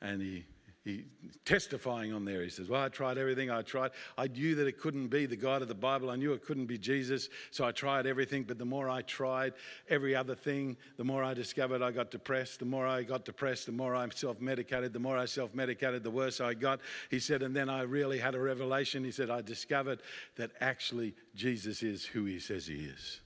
and 0.00 0.22
he 0.22 0.46
he 0.86 1.04
testifying 1.44 2.12
on 2.12 2.24
there. 2.24 2.44
He 2.44 2.48
says, 2.48 2.68
Well, 2.68 2.80
I 2.80 2.88
tried 2.88 3.18
everything. 3.18 3.50
I 3.50 3.62
tried. 3.62 3.90
I 4.16 4.28
knew 4.28 4.54
that 4.54 4.68
it 4.68 4.78
couldn't 4.78 5.08
be 5.08 5.26
the 5.26 5.34
God 5.34 5.60
of 5.60 5.66
the 5.66 5.74
Bible. 5.74 6.10
I 6.10 6.14
knew 6.14 6.32
it 6.32 6.44
couldn't 6.44 6.66
be 6.66 6.78
Jesus. 6.78 7.28
So 7.50 7.64
I 7.64 7.72
tried 7.72 8.06
everything. 8.06 8.44
But 8.44 8.58
the 8.58 8.64
more 8.64 8.88
I 8.88 9.02
tried 9.02 9.54
every 9.88 10.14
other 10.14 10.36
thing, 10.36 10.76
the 10.96 11.02
more 11.02 11.24
I 11.24 11.34
discovered 11.34 11.82
I 11.82 11.90
got 11.90 12.12
depressed. 12.12 12.60
The 12.60 12.66
more 12.66 12.86
I 12.86 13.02
got 13.02 13.24
depressed, 13.24 13.66
the 13.66 13.72
more 13.72 13.96
I 13.96 14.08
self 14.10 14.40
medicated. 14.40 14.92
The 14.92 15.00
more 15.00 15.18
I 15.18 15.24
self 15.24 15.52
medicated, 15.56 16.04
the 16.04 16.10
worse 16.12 16.40
I 16.40 16.54
got. 16.54 16.78
He 17.10 17.18
said, 17.18 17.42
And 17.42 17.54
then 17.54 17.68
I 17.68 17.82
really 17.82 18.20
had 18.20 18.36
a 18.36 18.40
revelation. 18.40 19.02
He 19.02 19.10
said, 19.10 19.28
I 19.28 19.40
discovered 19.40 20.02
that 20.36 20.52
actually 20.60 21.14
Jesus 21.34 21.82
is 21.82 22.04
who 22.04 22.26
he 22.26 22.38
says 22.38 22.64
he 22.64 22.76
is. 22.76 23.20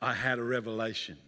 I 0.00 0.14
had 0.14 0.38
a 0.38 0.44
revelation. 0.44 1.18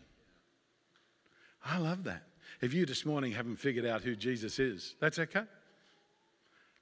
I 1.65 1.79
love 1.79 2.05
that. 2.05 2.23
If 2.61 2.75
you 2.75 2.85
this 2.85 3.07
morning 3.07 3.33
haven't 3.33 3.57
figured 3.57 3.87
out 3.87 4.03
who 4.03 4.15
Jesus 4.15 4.59
is, 4.59 4.95
that's 5.01 5.19
okay. 5.19 5.45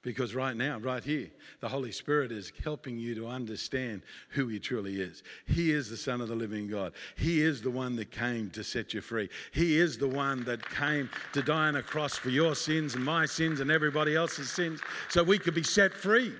Because 0.01 0.33
right 0.33 0.55
now, 0.55 0.77
right 0.77 1.03
here, 1.03 1.29
the 1.59 1.67
Holy 1.67 1.91
Spirit 1.91 2.31
is 2.31 2.53
helping 2.63 2.97
you 2.97 3.15
to 3.15 3.27
understand 3.27 4.01
who 4.29 4.47
He 4.47 4.57
truly 4.57 5.01
is. 5.01 5.23
He 5.45 5.71
is 5.71 5.89
the 5.89 5.97
Son 5.97 6.21
of 6.21 6.29
the 6.29 6.35
living 6.35 6.69
God. 6.69 6.93
He 7.17 7.41
is 7.41 7.61
the 7.61 7.69
one 7.69 7.97
that 7.97 8.09
came 8.09 8.49
to 8.51 8.63
set 8.63 8.93
you 8.93 9.01
free. 9.01 9.29
He 9.51 9.77
is 9.77 9.97
the 9.97 10.07
one 10.07 10.45
that 10.45 10.67
came 10.69 11.09
to 11.33 11.41
die 11.41 11.67
on 11.67 11.75
a 11.75 11.83
cross 11.83 12.15
for 12.15 12.29
your 12.29 12.55
sins 12.55 12.95
and 12.95 13.03
my 13.03 13.25
sins 13.25 13.59
and 13.59 13.69
everybody 13.69 14.15
else's 14.15 14.49
sins 14.49 14.79
so 15.09 15.21
we 15.21 15.37
could 15.37 15.55
be 15.55 15.63
set 15.63 15.93
free. 15.93 16.33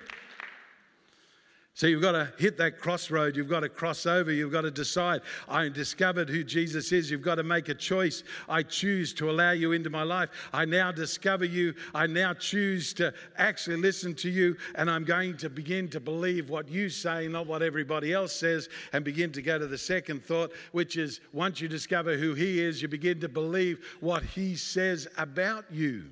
So 1.80 1.86
you've 1.86 2.02
got 2.02 2.12
to 2.12 2.30
hit 2.36 2.58
that 2.58 2.78
crossroad. 2.78 3.36
You've 3.36 3.48
got 3.48 3.60
to 3.60 3.70
cross 3.70 4.04
over. 4.04 4.30
You've 4.30 4.52
got 4.52 4.60
to 4.60 4.70
decide. 4.70 5.22
I 5.48 5.70
discovered 5.70 6.28
who 6.28 6.44
Jesus 6.44 6.92
is. 6.92 7.10
You've 7.10 7.22
got 7.22 7.36
to 7.36 7.42
make 7.42 7.70
a 7.70 7.74
choice. 7.74 8.22
I 8.50 8.64
choose 8.64 9.14
to 9.14 9.30
allow 9.30 9.52
you 9.52 9.72
into 9.72 9.88
my 9.88 10.02
life. 10.02 10.28
I 10.52 10.66
now 10.66 10.92
discover 10.92 11.46
you. 11.46 11.72
I 11.94 12.06
now 12.06 12.34
choose 12.34 12.92
to 12.94 13.14
actually 13.38 13.78
listen 13.78 14.14
to 14.16 14.28
you. 14.28 14.58
And 14.74 14.90
I'm 14.90 15.04
going 15.04 15.38
to 15.38 15.48
begin 15.48 15.88
to 15.88 16.00
believe 16.00 16.50
what 16.50 16.68
you 16.68 16.90
say, 16.90 17.26
not 17.28 17.46
what 17.46 17.62
everybody 17.62 18.12
else 18.12 18.34
says, 18.34 18.68
and 18.92 19.02
begin 19.02 19.32
to 19.32 19.40
go 19.40 19.58
to 19.58 19.66
the 19.66 19.78
second 19.78 20.22
thought, 20.22 20.52
which 20.72 20.98
is 20.98 21.22
once 21.32 21.62
you 21.62 21.68
discover 21.68 22.18
who 22.18 22.34
He 22.34 22.60
is, 22.60 22.82
you 22.82 22.88
begin 22.88 23.20
to 23.20 23.28
believe 23.30 23.82
what 24.00 24.22
He 24.22 24.54
says 24.54 25.08
about 25.16 25.64
you. 25.70 26.10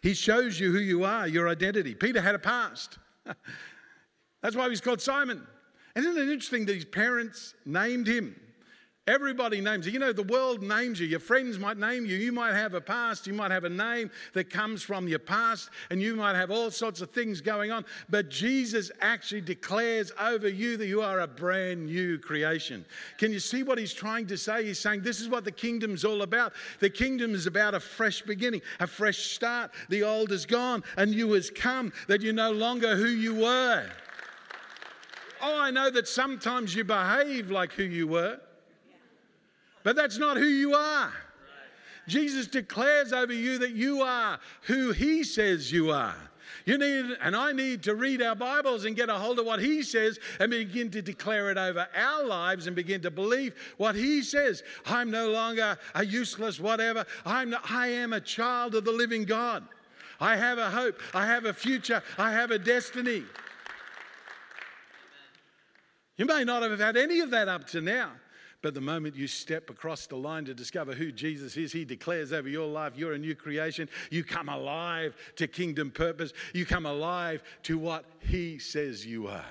He 0.00 0.14
shows 0.14 0.58
you 0.58 0.72
who 0.72 0.80
you 0.80 1.04
are, 1.04 1.28
your 1.28 1.50
identity. 1.50 1.94
Peter 1.94 2.22
had 2.22 2.34
a 2.34 2.38
past. 2.38 2.96
That's 4.42 4.56
why 4.56 4.68
he's 4.68 4.80
called 4.80 5.00
Simon. 5.00 5.46
And 5.94 6.04
isn't 6.04 6.28
it 6.28 6.32
interesting 6.32 6.66
that 6.66 6.74
his 6.74 6.84
parents 6.84 7.54
named 7.64 8.06
him? 8.06 8.34
Everybody 9.08 9.60
names 9.60 9.84
you. 9.84 9.92
You 9.92 9.98
know, 9.98 10.12
the 10.12 10.22
world 10.22 10.62
names 10.62 11.00
you. 11.00 11.08
Your 11.08 11.18
friends 11.18 11.58
might 11.58 11.76
name 11.76 12.06
you. 12.06 12.16
You 12.16 12.30
might 12.30 12.54
have 12.54 12.74
a 12.74 12.80
past. 12.80 13.26
You 13.26 13.32
might 13.32 13.50
have 13.50 13.64
a 13.64 13.68
name 13.68 14.12
that 14.32 14.48
comes 14.48 14.84
from 14.84 15.08
your 15.08 15.18
past, 15.18 15.70
and 15.90 16.00
you 16.00 16.14
might 16.14 16.36
have 16.36 16.52
all 16.52 16.70
sorts 16.70 17.00
of 17.00 17.10
things 17.10 17.40
going 17.40 17.72
on. 17.72 17.84
But 18.10 18.28
Jesus 18.28 18.92
actually 19.00 19.40
declares 19.40 20.12
over 20.20 20.48
you 20.48 20.76
that 20.76 20.86
you 20.86 21.02
are 21.02 21.18
a 21.18 21.26
brand 21.26 21.86
new 21.86 22.16
creation. 22.16 22.84
Can 23.18 23.32
you 23.32 23.40
see 23.40 23.64
what 23.64 23.76
he's 23.76 23.92
trying 23.92 24.28
to 24.28 24.38
say? 24.38 24.66
He's 24.66 24.78
saying 24.78 25.02
this 25.02 25.20
is 25.20 25.28
what 25.28 25.44
the 25.44 25.50
kingdom's 25.50 26.04
all 26.04 26.22
about. 26.22 26.52
The 26.78 26.90
kingdom 26.90 27.34
is 27.34 27.48
about 27.48 27.74
a 27.74 27.80
fresh 27.80 28.22
beginning, 28.22 28.62
a 28.78 28.86
fresh 28.86 29.18
start. 29.18 29.72
The 29.88 30.04
old 30.04 30.30
is 30.30 30.46
gone, 30.46 30.84
and 30.96 31.10
new 31.10 31.32
has 31.32 31.50
come, 31.50 31.92
that 32.06 32.22
you're 32.22 32.32
no 32.32 32.52
longer 32.52 32.94
who 32.94 33.08
you 33.08 33.34
were. 33.34 33.90
Oh, 35.40 35.60
I 35.60 35.72
know 35.72 35.90
that 35.90 36.06
sometimes 36.06 36.72
you 36.72 36.84
behave 36.84 37.50
like 37.50 37.72
who 37.72 37.82
you 37.82 38.06
were. 38.06 38.38
But 39.84 39.96
that's 39.96 40.18
not 40.18 40.36
who 40.36 40.46
you 40.46 40.74
are. 40.74 41.12
Jesus 42.08 42.46
declares 42.46 43.12
over 43.12 43.32
you 43.32 43.58
that 43.58 43.72
you 43.72 44.02
are 44.02 44.38
who 44.62 44.92
He 44.92 45.24
says 45.24 45.70
you 45.70 45.90
are. 45.90 46.16
You 46.64 46.78
need, 46.78 47.16
and 47.20 47.34
I 47.34 47.52
need 47.52 47.82
to 47.84 47.94
read 47.94 48.22
our 48.22 48.34
Bibles 48.34 48.84
and 48.84 48.94
get 48.94 49.08
a 49.08 49.14
hold 49.14 49.38
of 49.38 49.46
what 49.46 49.60
He 49.60 49.82
says 49.82 50.18
and 50.38 50.50
begin 50.50 50.90
to 50.92 51.02
declare 51.02 51.50
it 51.50 51.58
over 51.58 51.88
our 51.94 52.24
lives 52.24 52.66
and 52.66 52.76
begin 52.76 53.00
to 53.02 53.10
believe 53.10 53.54
what 53.78 53.94
He 53.94 54.22
says. 54.22 54.62
I'm 54.86 55.10
no 55.10 55.30
longer 55.30 55.76
a 55.94 56.04
useless 56.04 56.60
whatever. 56.60 57.04
I'm 57.24 57.50
not, 57.50 57.68
I 57.70 57.88
am 57.88 58.12
a 58.12 58.20
child 58.20 58.74
of 58.74 58.84
the 58.84 58.92
living 58.92 59.24
God. 59.24 59.64
I 60.20 60.36
have 60.36 60.58
a 60.58 60.70
hope. 60.70 61.00
I 61.14 61.26
have 61.26 61.46
a 61.46 61.52
future. 61.52 62.02
I 62.16 62.30
have 62.32 62.52
a 62.52 62.58
destiny. 62.58 63.24
You 66.16 66.26
may 66.26 66.44
not 66.44 66.62
have 66.62 66.78
had 66.78 66.96
any 66.96 67.20
of 67.20 67.30
that 67.30 67.48
up 67.48 67.66
to 67.68 67.80
now. 67.80 68.10
But 68.62 68.74
the 68.74 68.80
moment 68.80 69.16
you 69.16 69.26
step 69.26 69.70
across 69.70 70.06
the 70.06 70.16
line 70.16 70.44
to 70.44 70.54
discover 70.54 70.94
who 70.94 71.10
Jesus 71.10 71.56
is, 71.56 71.72
He 71.72 71.84
declares 71.84 72.32
over 72.32 72.48
your 72.48 72.68
life, 72.68 72.92
you're 72.96 73.12
a 73.12 73.18
new 73.18 73.34
creation. 73.34 73.88
You 74.10 74.22
come 74.22 74.48
alive 74.48 75.16
to 75.36 75.48
kingdom 75.48 75.90
purpose. 75.90 76.32
You 76.54 76.64
come 76.64 76.86
alive 76.86 77.42
to 77.64 77.76
what 77.76 78.04
He 78.20 78.58
says 78.58 79.04
you 79.04 79.26
are. 79.26 79.44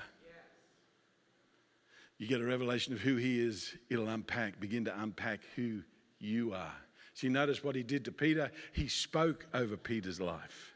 You 2.17 2.27
get 2.27 2.39
a 2.39 2.45
revelation 2.45 2.93
of 2.93 3.01
who 3.01 3.17
He 3.17 3.39
is, 3.39 3.75
it'll 3.89 4.07
unpack, 4.07 4.59
begin 4.59 4.85
to 4.85 5.01
unpack 5.01 5.41
who 5.55 5.81
you 6.19 6.53
are. 6.53 6.73
So 7.13 7.27
you 7.27 7.33
notice 7.33 7.63
what 7.63 7.75
He 7.75 7.83
did 7.83 8.05
to 8.05 8.11
Peter? 8.11 8.49
He 8.71 8.87
spoke 8.87 9.45
over 9.53 9.75
Peter's 9.75 10.21
life. 10.21 10.73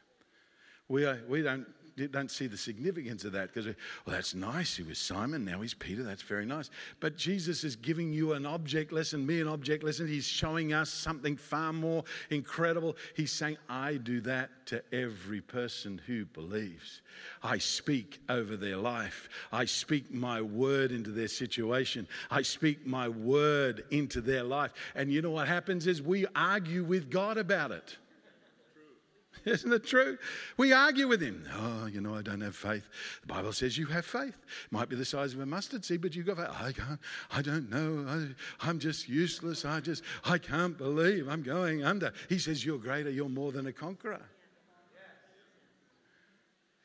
We, 0.88 1.04
are, 1.06 1.20
we 1.28 1.42
don't 1.42 1.66
don't 1.96 2.30
see 2.30 2.46
the 2.46 2.56
significance 2.56 3.24
of 3.24 3.32
that 3.32 3.52
because, 3.52 3.66
well, 3.66 4.14
that's 4.14 4.34
nice. 4.34 4.76
He 4.76 4.82
was 4.82 4.98
Simon, 4.98 5.44
now 5.44 5.62
he's 5.62 5.72
Peter. 5.72 6.02
That's 6.02 6.22
very 6.22 6.44
nice. 6.44 6.68
But 7.00 7.16
Jesus 7.16 7.64
is 7.64 7.74
giving 7.74 8.12
you 8.12 8.34
an 8.34 8.44
object 8.44 8.92
lesson, 8.92 9.24
me 9.24 9.40
an 9.40 9.48
object 9.48 9.82
lesson. 9.82 10.06
He's 10.06 10.26
showing 10.26 10.74
us 10.74 10.90
something 10.90 11.36
far 11.36 11.72
more 11.72 12.04
incredible. 12.30 12.96
He's 13.14 13.32
saying, 13.32 13.56
I 13.68 13.94
do 13.94 14.20
that 14.22 14.50
to 14.66 14.82
every 14.92 15.40
person 15.40 16.00
who 16.06 16.26
believes. 16.26 17.00
I 17.42 17.58
speak 17.58 18.20
over 18.28 18.56
their 18.56 18.76
life. 18.76 19.30
I 19.50 19.64
speak 19.64 20.12
my 20.12 20.42
word 20.42 20.92
into 20.92 21.10
their 21.10 21.28
situation. 21.28 22.06
I 22.30 22.42
speak 22.42 22.86
my 22.86 23.08
word 23.08 23.84
into 23.90 24.20
their 24.20 24.42
life. 24.42 24.72
And 24.94 25.10
you 25.10 25.22
know 25.22 25.30
what 25.30 25.48
happens 25.48 25.86
is 25.86 26.02
we 26.02 26.26
argue 26.34 26.84
with 26.84 27.10
God 27.10 27.38
about 27.38 27.70
it. 27.70 27.96
Isn't 29.44 29.72
it 29.72 29.86
true? 29.86 30.18
We 30.56 30.72
argue 30.72 31.08
with 31.08 31.20
him. 31.20 31.44
Oh, 31.54 31.86
you 31.86 32.00
know, 32.00 32.14
I 32.14 32.22
don't 32.22 32.40
have 32.40 32.56
faith. 32.56 32.88
The 33.20 33.26
Bible 33.26 33.52
says 33.52 33.76
you 33.76 33.86
have 33.86 34.04
faith. 34.04 34.34
It 34.34 34.72
Might 34.72 34.88
be 34.88 34.96
the 34.96 35.04
size 35.04 35.34
of 35.34 35.40
a 35.40 35.46
mustard 35.46 35.84
seed, 35.84 36.00
but 36.00 36.14
you've 36.14 36.26
got 36.26 36.38
faith. 36.38 36.48
I 36.60 36.72
can't, 36.72 37.00
I 37.30 37.42
don't 37.42 37.70
know. 37.70 38.04
I, 38.08 38.68
I'm 38.68 38.78
just 38.78 39.08
useless. 39.08 39.64
I 39.64 39.80
just, 39.80 40.02
I 40.24 40.38
can't 40.38 40.76
believe 40.76 41.28
I'm 41.28 41.42
going 41.42 41.84
under. 41.84 42.12
He 42.28 42.38
says, 42.38 42.64
You're 42.64 42.78
greater. 42.78 43.10
You're 43.10 43.28
more 43.28 43.52
than 43.52 43.66
a 43.66 43.72
conqueror. 43.72 44.22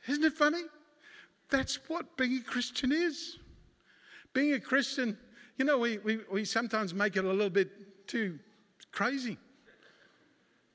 Isn't 0.07 0.23
it 0.23 0.33
funny? 0.33 0.63
That's 1.49 1.77
what 1.87 2.17
being 2.17 2.37
a 2.37 2.41
Christian 2.41 2.91
is. 2.91 3.37
Being 4.33 4.53
a 4.53 4.59
Christian, 4.59 5.17
you 5.57 5.65
know, 5.65 5.77
we, 5.77 5.97
we, 5.99 6.19
we 6.31 6.45
sometimes 6.45 6.93
make 6.93 7.17
it 7.17 7.25
a 7.25 7.27
little 7.27 7.49
bit 7.49 8.07
too 8.07 8.39
crazy. 8.91 9.37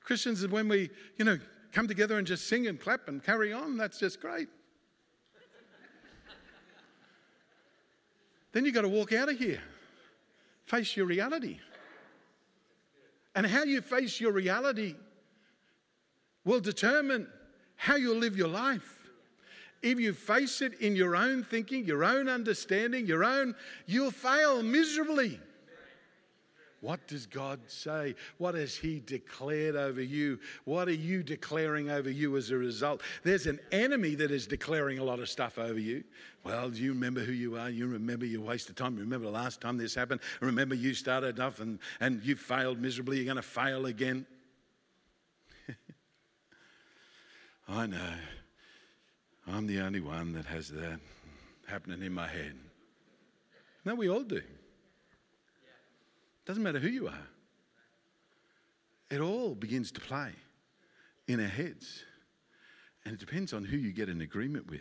Christians 0.00 0.46
when 0.46 0.68
we, 0.68 0.90
you 1.16 1.24
know, 1.24 1.38
come 1.76 1.86
together 1.86 2.16
and 2.16 2.26
just 2.26 2.48
sing 2.48 2.66
and 2.68 2.80
clap 2.80 3.06
and 3.06 3.22
carry 3.22 3.52
on. 3.52 3.76
That's 3.76 3.98
just 3.98 4.18
great. 4.18 4.48
then 8.52 8.64
you've 8.64 8.72
got 8.72 8.82
to 8.82 8.88
walk 8.88 9.12
out 9.12 9.28
of 9.28 9.38
here, 9.38 9.60
face 10.64 10.96
your 10.96 11.04
reality. 11.04 11.60
And 13.34 13.46
how 13.46 13.64
you 13.64 13.82
face 13.82 14.18
your 14.18 14.32
reality 14.32 14.94
will 16.46 16.60
determine 16.60 17.28
how 17.76 17.96
you'll 17.96 18.16
live 18.16 18.38
your 18.38 18.48
life. 18.48 19.06
If 19.82 20.00
you 20.00 20.14
face 20.14 20.62
it 20.62 20.80
in 20.80 20.96
your 20.96 21.14
own 21.14 21.44
thinking, 21.44 21.84
your 21.84 22.04
own 22.04 22.26
understanding, 22.26 23.06
your 23.06 23.22
own, 23.22 23.54
you'll 23.84 24.12
fail 24.12 24.62
miserably. 24.62 25.38
What 26.80 27.06
does 27.08 27.26
God 27.26 27.60
say? 27.68 28.14
What 28.38 28.54
has 28.54 28.76
He 28.76 29.00
declared 29.00 29.76
over 29.76 30.02
you? 30.02 30.38
What 30.64 30.88
are 30.88 30.92
you 30.92 31.22
declaring 31.22 31.90
over 31.90 32.10
you 32.10 32.36
as 32.36 32.50
a 32.50 32.56
result? 32.56 33.02
There's 33.22 33.46
an 33.46 33.60
enemy 33.72 34.14
that 34.16 34.30
is 34.30 34.46
declaring 34.46 34.98
a 34.98 35.04
lot 35.04 35.18
of 35.18 35.28
stuff 35.28 35.58
over 35.58 35.78
you. 35.78 36.04
Well, 36.44 36.70
do 36.70 36.80
you 36.82 36.92
remember 36.92 37.20
who 37.20 37.32
you 37.32 37.56
are? 37.56 37.70
You 37.70 37.86
remember 37.86 38.26
your 38.26 38.42
wasted 38.42 38.76
time. 38.76 38.94
You 38.94 39.00
remember 39.00 39.26
the 39.26 39.32
last 39.32 39.60
time 39.60 39.78
this 39.78 39.94
happened. 39.94 40.20
Remember 40.40 40.74
you 40.74 40.94
started 40.94 41.40
off 41.40 41.60
and, 41.60 41.78
and 41.98 42.22
you 42.22 42.36
failed 42.36 42.78
miserably. 42.78 43.16
You're 43.16 43.24
going 43.24 43.36
to 43.36 43.42
fail 43.42 43.86
again. 43.86 44.26
I 47.68 47.86
know. 47.86 48.14
I'm 49.48 49.66
the 49.66 49.80
only 49.80 50.00
one 50.00 50.32
that 50.34 50.44
has 50.46 50.68
that 50.68 51.00
happening 51.66 52.02
in 52.02 52.12
my 52.12 52.28
head. 52.28 52.54
No, 53.84 53.94
we 53.94 54.08
all 54.08 54.22
do. 54.22 54.42
Doesn't 56.46 56.62
matter 56.62 56.78
who 56.78 56.88
you 56.88 57.08
are. 57.08 57.26
It 59.10 59.20
all 59.20 59.54
begins 59.54 59.92
to 59.92 60.00
play 60.00 60.30
in 61.28 61.40
our 61.40 61.48
heads. 61.48 62.02
And 63.04 63.14
it 63.14 63.20
depends 63.20 63.52
on 63.52 63.64
who 63.64 63.76
you 63.76 63.92
get 63.92 64.08
an 64.08 64.20
agreement 64.20 64.68
with. 64.68 64.80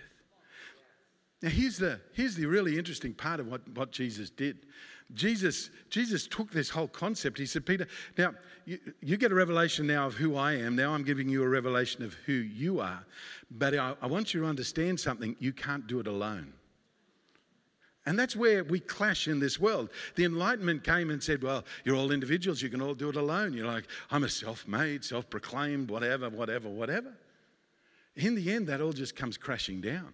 Now, 1.41 1.49
here's 1.49 1.78
the, 1.78 1.99
here's 2.13 2.36
the 2.36 2.45
really 2.45 2.78
interesting 2.78 3.13
part 3.13 3.39
of 3.39 3.47
what, 3.47 3.67
what 3.75 3.91
Jesus 3.91 4.30
did. 4.30 4.65
Jesus, 5.13 5.69
Jesus 5.89 6.25
took 6.25 6.51
this 6.51 6.69
whole 6.69 6.88
concept. 6.88 7.38
He 7.38 7.45
said, 7.45 7.65
Peter, 7.65 7.88
now 8.17 8.34
you, 8.65 8.80
you, 9.01 9.17
get 9.17 9.32
a 9.32 9.36
revelation 9.36 9.86
now 9.86 10.08
of 10.08 10.15
who 10.15 10.36
I 10.36 10.54
am. 10.54 10.75
Now 10.75 10.93
I'm 10.93 11.04
giving 11.04 11.30
you 11.30 11.43
a 11.43 11.47
revelation 11.47 12.04
of 12.04 12.15
who 12.25 12.34
you 12.34 12.80
are. 12.80 13.06
But 13.51 13.78
I, 13.78 13.93
I 14.01 14.08
want 14.08 14.34
you 14.34 14.41
to 14.41 14.47
understand 14.47 14.99
something. 14.99 15.36
You 15.39 15.54
can't 15.54 15.86
do 15.86 15.99
it 15.99 16.08
alone. 16.08 16.54
And 18.06 18.20
that's 18.20 18.36
where 18.36 18.63
we 18.63 18.80
clash 18.80 19.28
in 19.28 19.39
this 19.39 19.60
world. 19.60 19.89
The 20.15 20.26
Enlightenment 20.26 20.84
came 20.84 21.10
and 21.10 21.22
said, 21.22 21.41
Well, 21.41 21.63
you're 21.84 21.96
all 21.96 22.12
individuals, 22.12 22.62
you 22.62 22.70
can 22.70 22.82
all 22.82 22.94
do 22.94 23.10
it 23.10 23.15
alone. 23.15 23.54
You're 23.54 23.65
like, 23.65 23.86
I'm 24.12 24.24
a 24.24 24.30
self 24.30 24.68
made, 24.68 25.04
self 25.04 25.30
proclaimed, 25.30 25.89
whatever, 25.89 26.30
whatever, 26.30 26.70
whatever. 26.70 27.13
In 28.15 28.36
the 28.36 28.54
end, 28.54 28.68
that 28.68 28.80
all 28.80 28.94
just 28.94 29.15
comes 29.15 29.38
crashing 29.38 29.82
down. 29.82 30.13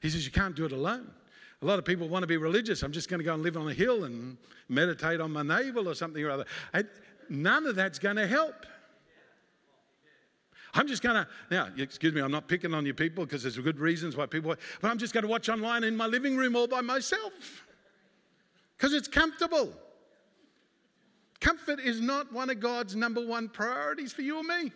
He 0.00 0.10
says, 0.10 0.24
You 0.24 0.32
can't 0.32 0.56
do 0.56 0.64
it 0.64 0.72
alone. 0.72 1.10
A 1.62 1.64
lot 1.64 1.78
of 1.78 1.84
people 1.84 2.08
want 2.08 2.24
to 2.24 2.26
be 2.26 2.36
religious. 2.36 2.82
I'm 2.82 2.90
just 2.90 3.08
going 3.08 3.20
to 3.20 3.24
go 3.24 3.34
and 3.34 3.42
live 3.42 3.56
on 3.56 3.68
a 3.68 3.74
hill 3.74 4.02
and 4.02 4.36
meditate 4.68 5.20
on 5.20 5.30
my 5.30 5.42
navel 5.42 5.88
or 5.88 5.94
something 5.94 6.22
or 6.24 6.30
other. 6.30 6.46
none 7.28 7.66
of 7.66 7.76
that's 7.76 8.00
going 8.00 8.16
to 8.16 8.26
help. 8.26 8.66
I'm 10.74 10.88
just 10.88 11.02
going 11.02 11.16
to, 11.16 11.26
now, 11.50 11.68
excuse 11.76 12.14
me, 12.14 12.22
I'm 12.22 12.30
not 12.30 12.48
picking 12.48 12.72
on 12.72 12.86
you 12.86 12.94
people 12.94 13.24
because 13.24 13.42
there's 13.42 13.58
good 13.58 13.78
reasons 13.78 14.16
why 14.16 14.26
people, 14.26 14.54
but 14.80 14.90
I'm 14.90 14.98
just 14.98 15.12
going 15.12 15.22
to 15.22 15.28
watch 15.28 15.48
online 15.48 15.84
in 15.84 15.96
my 15.96 16.06
living 16.06 16.36
room 16.36 16.56
all 16.56 16.66
by 16.66 16.80
myself 16.80 17.64
because 18.76 18.94
it's 18.94 19.08
comfortable. 19.08 19.72
Comfort 21.40 21.80
is 21.80 22.00
not 22.00 22.32
one 22.32 22.48
of 22.48 22.60
God's 22.60 22.96
number 22.96 23.24
one 23.24 23.48
priorities 23.48 24.12
for 24.12 24.22
you 24.22 24.38
or 24.38 24.42
me. 24.42 24.72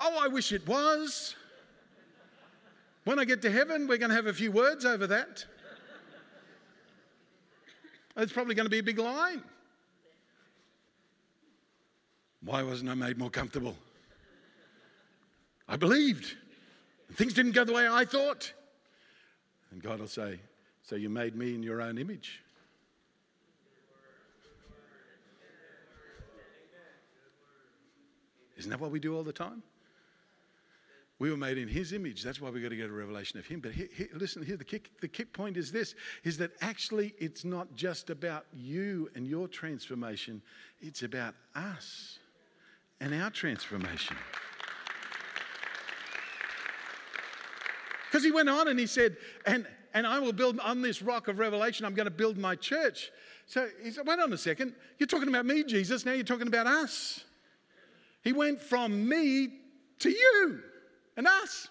Oh, 0.00 0.18
I 0.18 0.28
wish 0.28 0.52
it 0.52 0.66
was. 0.66 1.34
When 3.04 3.18
I 3.18 3.24
get 3.24 3.42
to 3.42 3.50
heaven, 3.50 3.86
we're 3.86 3.98
going 3.98 4.10
to 4.10 4.16
have 4.16 4.26
a 4.26 4.32
few 4.32 4.52
words 4.52 4.84
over 4.84 5.06
that. 5.08 5.44
It's 8.16 8.32
probably 8.32 8.54
going 8.54 8.66
to 8.66 8.70
be 8.70 8.78
a 8.78 8.82
big 8.82 8.98
line. 8.98 9.42
Why 12.42 12.62
wasn't 12.62 12.90
I 12.90 12.94
made 12.94 13.18
more 13.18 13.30
comfortable? 13.30 13.76
I 15.68 15.76
believed. 15.76 16.36
Things 17.12 17.34
didn't 17.34 17.52
go 17.52 17.64
the 17.64 17.72
way 17.72 17.86
I 17.88 18.04
thought. 18.04 18.52
And 19.70 19.82
God 19.82 20.00
will 20.00 20.08
say, 20.08 20.40
So 20.82 20.96
you 20.96 21.10
made 21.10 21.36
me 21.36 21.54
in 21.54 21.62
your 21.62 21.82
own 21.82 21.98
image. 21.98 22.42
Isn't 28.56 28.70
that 28.70 28.80
what 28.80 28.90
we 28.90 28.98
do 28.98 29.16
all 29.16 29.22
the 29.22 29.32
time? 29.32 29.62
We 31.20 31.30
were 31.30 31.36
made 31.36 31.58
in 31.58 31.68
His 31.68 31.92
image. 31.92 32.22
That's 32.22 32.40
why 32.40 32.50
we've 32.50 32.62
got 32.62 32.68
to 32.70 32.76
get 32.76 32.90
a 32.90 32.92
revelation 32.92 33.38
of 33.38 33.46
Him. 33.46 33.60
But 33.60 33.72
listen, 34.14 34.42
here 34.42 34.56
the 34.56 34.64
kick, 34.64 34.90
the 35.00 35.08
kick 35.08 35.32
point 35.32 35.56
is 35.56 35.70
this: 35.72 35.94
is 36.24 36.38
that 36.38 36.52
actually 36.60 37.14
it's 37.18 37.44
not 37.44 37.74
just 37.74 38.10
about 38.10 38.46
you 38.52 39.10
and 39.14 39.26
your 39.26 39.48
transformation; 39.48 40.42
it's 40.80 41.02
about 41.02 41.34
us 41.54 42.18
and 43.00 43.14
our 43.14 43.30
transformation. 43.30 44.16
Because 48.18 48.26
he 48.26 48.32
went 48.32 48.48
on 48.48 48.66
and 48.66 48.80
he 48.80 48.86
said, 48.88 49.16
and, 49.46 49.64
and 49.94 50.04
I 50.04 50.18
will 50.18 50.32
build 50.32 50.58
on 50.58 50.82
this 50.82 51.02
rock 51.02 51.28
of 51.28 51.38
revelation, 51.38 51.86
I'm 51.86 51.94
going 51.94 52.06
to 52.06 52.10
build 52.10 52.36
my 52.36 52.56
church. 52.56 53.12
So 53.46 53.68
he 53.80 53.92
said, 53.92 54.08
wait 54.08 54.18
on 54.18 54.32
a 54.32 54.36
second. 54.36 54.74
You're 54.98 55.06
talking 55.06 55.28
about 55.28 55.46
me, 55.46 55.62
Jesus. 55.62 56.04
Now 56.04 56.14
you're 56.14 56.24
talking 56.24 56.48
about 56.48 56.66
us. 56.66 57.22
He 58.24 58.32
went 58.32 58.60
from 58.60 59.08
me 59.08 59.50
to 60.00 60.10
you 60.10 60.58
and 61.16 61.28
us. 61.28 61.68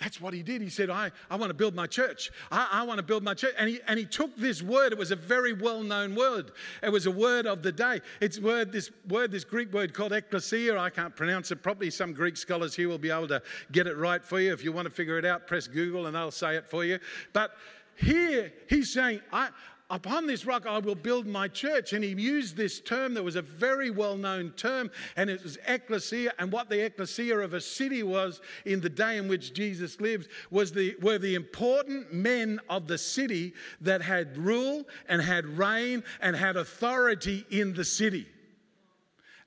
That's 0.00 0.20
what 0.20 0.32
he 0.32 0.42
did. 0.42 0.62
He 0.62 0.70
said, 0.70 0.88
I, 0.88 1.10
I 1.30 1.36
want 1.36 1.50
to 1.50 1.54
build 1.54 1.74
my 1.74 1.86
church. 1.86 2.30
I, 2.50 2.68
I 2.72 2.82
want 2.84 2.98
to 2.98 3.02
build 3.02 3.22
my 3.22 3.34
church. 3.34 3.54
And 3.58 3.68
he, 3.68 3.80
and 3.86 3.98
he 3.98 4.06
took 4.06 4.34
this 4.36 4.62
word. 4.62 4.92
It 4.92 4.98
was 4.98 5.10
a 5.10 5.16
very 5.16 5.52
well 5.52 5.82
known 5.82 6.14
word. 6.14 6.52
It 6.82 6.88
was 6.88 7.06
a 7.06 7.10
word 7.10 7.46
of 7.46 7.62
the 7.62 7.70
day. 7.70 8.00
It's 8.20 8.40
word, 8.40 8.72
this 8.72 8.90
word, 9.08 9.30
this 9.30 9.44
Greek 9.44 9.72
word 9.72 9.92
called 9.92 10.12
ecclesia. 10.12 10.78
I 10.78 10.88
can't 10.88 11.14
pronounce 11.14 11.50
it 11.50 11.62
properly. 11.62 11.90
Some 11.90 12.14
Greek 12.14 12.38
scholars 12.38 12.74
here 12.74 12.88
will 12.88 12.98
be 12.98 13.10
able 13.10 13.28
to 13.28 13.42
get 13.72 13.86
it 13.86 13.96
right 13.96 14.24
for 14.24 14.40
you. 14.40 14.52
If 14.52 14.64
you 14.64 14.72
want 14.72 14.86
to 14.86 14.94
figure 14.94 15.18
it 15.18 15.24
out, 15.26 15.46
press 15.46 15.68
Google 15.68 16.06
and 16.06 16.16
they'll 16.16 16.30
say 16.30 16.56
it 16.56 16.66
for 16.66 16.82
you. 16.82 16.98
But 17.34 17.52
here 17.96 18.52
he's 18.68 18.90
saying, 18.90 19.20
I, 19.32 19.50
Upon 19.90 20.28
this 20.28 20.46
rock 20.46 20.66
I 20.66 20.78
will 20.78 20.94
build 20.94 21.26
my 21.26 21.48
church. 21.48 21.92
And 21.92 22.04
he 22.04 22.10
used 22.10 22.56
this 22.56 22.80
term 22.80 23.12
that 23.14 23.24
was 23.24 23.34
a 23.34 23.42
very 23.42 23.90
well 23.90 24.16
known 24.16 24.52
term, 24.52 24.90
and 25.16 25.28
it 25.28 25.42
was 25.42 25.58
ecclesia. 25.66 26.32
And 26.38 26.52
what 26.52 26.70
the 26.70 26.84
ecclesia 26.84 27.36
of 27.40 27.54
a 27.54 27.60
city 27.60 28.04
was 28.04 28.40
in 28.64 28.80
the 28.80 28.88
day 28.88 29.16
in 29.16 29.26
which 29.26 29.52
Jesus 29.52 30.00
lived 30.00 30.28
was 30.50 30.70
the, 30.70 30.94
were 31.02 31.18
the 31.18 31.34
important 31.34 32.14
men 32.14 32.60
of 32.68 32.86
the 32.86 32.98
city 32.98 33.52
that 33.80 34.00
had 34.00 34.36
rule 34.38 34.84
and 35.08 35.20
had 35.20 35.44
reign 35.44 36.04
and 36.20 36.36
had 36.36 36.56
authority 36.56 37.44
in 37.50 37.74
the 37.74 37.84
city. 37.84 38.26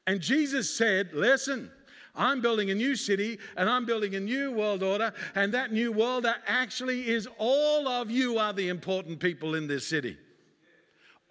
And 0.06 0.19
Jesus 0.19 0.69
said, 0.75 1.12
Listen, 1.13 1.71
I'm 2.15 2.41
building 2.41 2.69
a 2.69 2.75
new 2.75 2.97
city 2.97 3.39
and 3.56 3.69
I'm 3.69 3.86
building 3.86 4.15
a 4.15 4.19
new 4.19 4.51
world 4.51 4.84
order, 4.84 5.13
and 5.36 5.53
that 5.53 5.71
new 5.71 5.93
world 5.93 6.27
actually 6.47 7.08
is 7.08 7.29
all 7.38 7.88
of 7.88 8.12
you 8.12 8.38
are 8.38 8.51
the 8.51 8.67
important 8.67 9.21
people 9.21 9.56
in 9.56 9.67
this 9.67 9.88
city. 9.88 10.17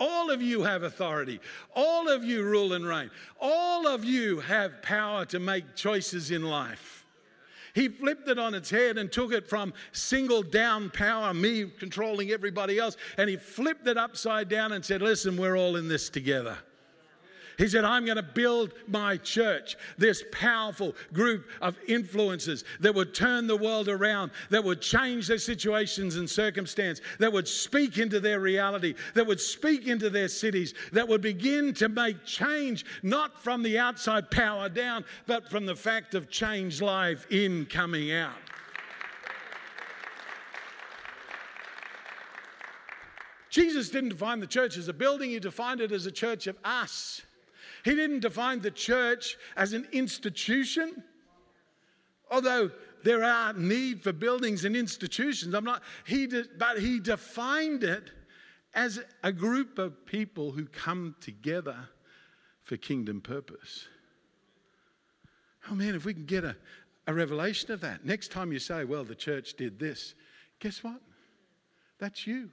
All 0.03 0.33
of 0.33 0.43
you 0.43 0.65
have 0.65 0.83
authority. 0.83 1.39
All 1.77 2.09
of 2.09 2.25
you 2.25 2.43
rule 2.43 2.73
and 2.73 2.85
reign. 2.85 3.09
All 3.41 3.87
of 3.87 4.05
you 4.05 4.41
have 4.41 4.83
power 4.83 5.25
to 5.27 5.39
make 5.39 5.77
choices 5.77 6.33
in 6.33 6.43
life. 6.43 7.07
He 7.73 7.87
flipped 7.87 8.29
it 8.29 8.37
on 8.37 8.53
its 8.53 8.69
head 8.69 8.99
and 8.99 9.13
took 9.13 9.33
it 9.33 9.49
from 9.49 9.73
single 9.93 10.43
down 10.43 10.91
power, 10.91 11.33
me 11.33 11.67
controlling 11.79 12.33
everybody 12.33 12.81
else, 12.81 12.97
and 13.17 13.31
he 13.31 13.37
flipped 13.37 13.87
it 13.87 13.97
upside 13.97 14.49
down 14.49 14.73
and 14.73 14.85
said, 14.85 15.03
Listen, 15.03 15.37
we're 15.37 15.57
all 15.57 15.77
in 15.77 15.87
this 15.87 16.11
together. 16.11 16.59
He 17.63 17.69
said, 17.69 17.85
I'm 17.85 18.05
going 18.05 18.17
to 18.17 18.25
build 18.25 18.73
my 18.89 19.17
church, 19.19 19.77
this 19.97 20.25
powerful 20.33 20.97
group 21.13 21.47
of 21.61 21.81
influencers 21.83 22.65
that 22.81 22.93
would 22.93 23.15
turn 23.15 23.47
the 23.47 23.57
world 23.57 23.89
around, 23.89 24.33
that 24.51 24.65
would 24.65 24.81
change 24.81 25.29
their 25.29 25.39
situations 25.39 26.17
and 26.17 26.29
circumstance, 26.29 27.01
that 27.21 27.33
would 27.33 27.47
speak 27.47 27.99
into 27.99 28.19
their 28.19 28.41
reality, 28.41 28.97
that 29.15 29.25
would 29.25 29.41
speak 29.41 29.87
into 29.87 30.11
their 30.11 30.27
cities, 30.27 30.75
that 30.91 31.07
would 31.07 31.21
begin 31.21 31.73
to 31.75 31.89
make 31.89 32.25
change, 32.25 32.85
not 33.05 33.41
from 33.41 33.63
the 33.63 33.79
outside 33.79 34.29
power 34.33 34.69
down, 34.69 35.05
but 35.29 35.49
from 35.49 35.65
the 35.65 35.77
fact 35.77 36.17
of 36.17 36.29
change 36.29 36.83
life 36.83 37.29
in 37.31 37.65
coming 37.67 38.11
out. 38.11 38.35
Jesus 43.51 43.89
didn't 43.89 44.09
define 44.09 44.41
the 44.41 44.49
church 44.49 44.77
as 44.77 44.89
a 44.89 44.93
building, 44.93 45.31
he 45.31 45.39
defined 45.39 45.81
it 45.81 45.93
as 45.93 46.07
a 46.07 46.11
church 46.11 46.49
of 46.49 46.57
us. 46.65 47.23
He 47.85 47.95
didn't 47.95 48.21
define 48.21 48.61
the 48.61 48.71
church 48.71 49.37
as 49.57 49.73
an 49.73 49.87
institution, 49.93 51.03
although 52.31 52.71
there 53.03 53.25
are 53.25 53.53
need 53.53 54.03
for 54.03 54.13
buildings 54.13 54.65
and 54.65 54.77
institutions. 54.77 55.55
I'm 55.55 55.65
not, 55.65 55.83
he 56.07 56.27
did, 56.27 56.59
but 56.59 56.79
he 56.79 57.01
defined 57.01 57.83
it 57.83 58.11
as 58.75 59.01
a 59.23 59.33
group 59.33 59.79
of 59.79 60.07
people 60.07 60.53
who 60.53 60.67
come 60.67 61.17
together 61.21 61.77
for 62.63 62.77
kingdom 62.77 63.21
purpose. 63.21 63.89
Oh 65.71 65.75
man, 65.75 65.95
if 65.95 66.05
we 66.05 66.15
can 66.15 66.25
get 66.25 66.45
a, 66.45 66.57
a 67.07 67.15
revelation 67.15 67.73
of 67.73 67.81
that, 67.81 68.05
next 68.05 68.31
time 68.31 68.53
you 68.53 68.59
say, 68.59 68.85
well, 68.85 69.05
the 69.05 69.15
church 69.15 69.55
did 69.55 69.79
this, 69.79 70.15
guess 70.61 70.83
what? 70.83 71.01
That's 71.99 72.27
you. 72.27 72.51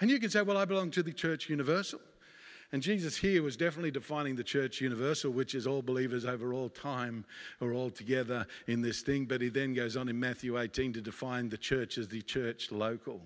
And 0.00 0.10
you 0.10 0.18
can 0.18 0.30
say, 0.30 0.42
well, 0.42 0.56
I 0.56 0.64
belong 0.64 0.90
to 0.92 1.02
the 1.02 1.12
church 1.12 1.48
universal. 1.48 2.00
And 2.72 2.82
Jesus 2.82 3.16
here 3.16 3.42
was 3.42 3.56
definitely 3.56 3.90
defining 3.90 4.36
the 4.36 4.44
church 4.44 4.80
universal, 4.80 5.32
which 5.32 5.54
is 5.54 5.66
all 5.66 5.82
believers 5.82 6.24
over 6.24 6.52
all 6.52 6.68
time 6.68 7.24
are 7.60 7.72
all 7.72 7.90
together 7.90 8.46
in 8.68 8.80
this 8.80 9.02
thing. 9.02 9.24
But 9.24 9.40
he 9.40 9.48
then 9.48 9.74
goes 9.74 9.96
on 9.96 10.08
in 10.08 10.20
Matthew 10.20 10.58
18 10.58 10.92
to 10.92 11.00
define 11.00 11.48
the 11.48 11.58
church 11.58 11.98
as 11.98 12.06
the 12.06 12.22
church 12.22 12.70
local, 12.70 13.20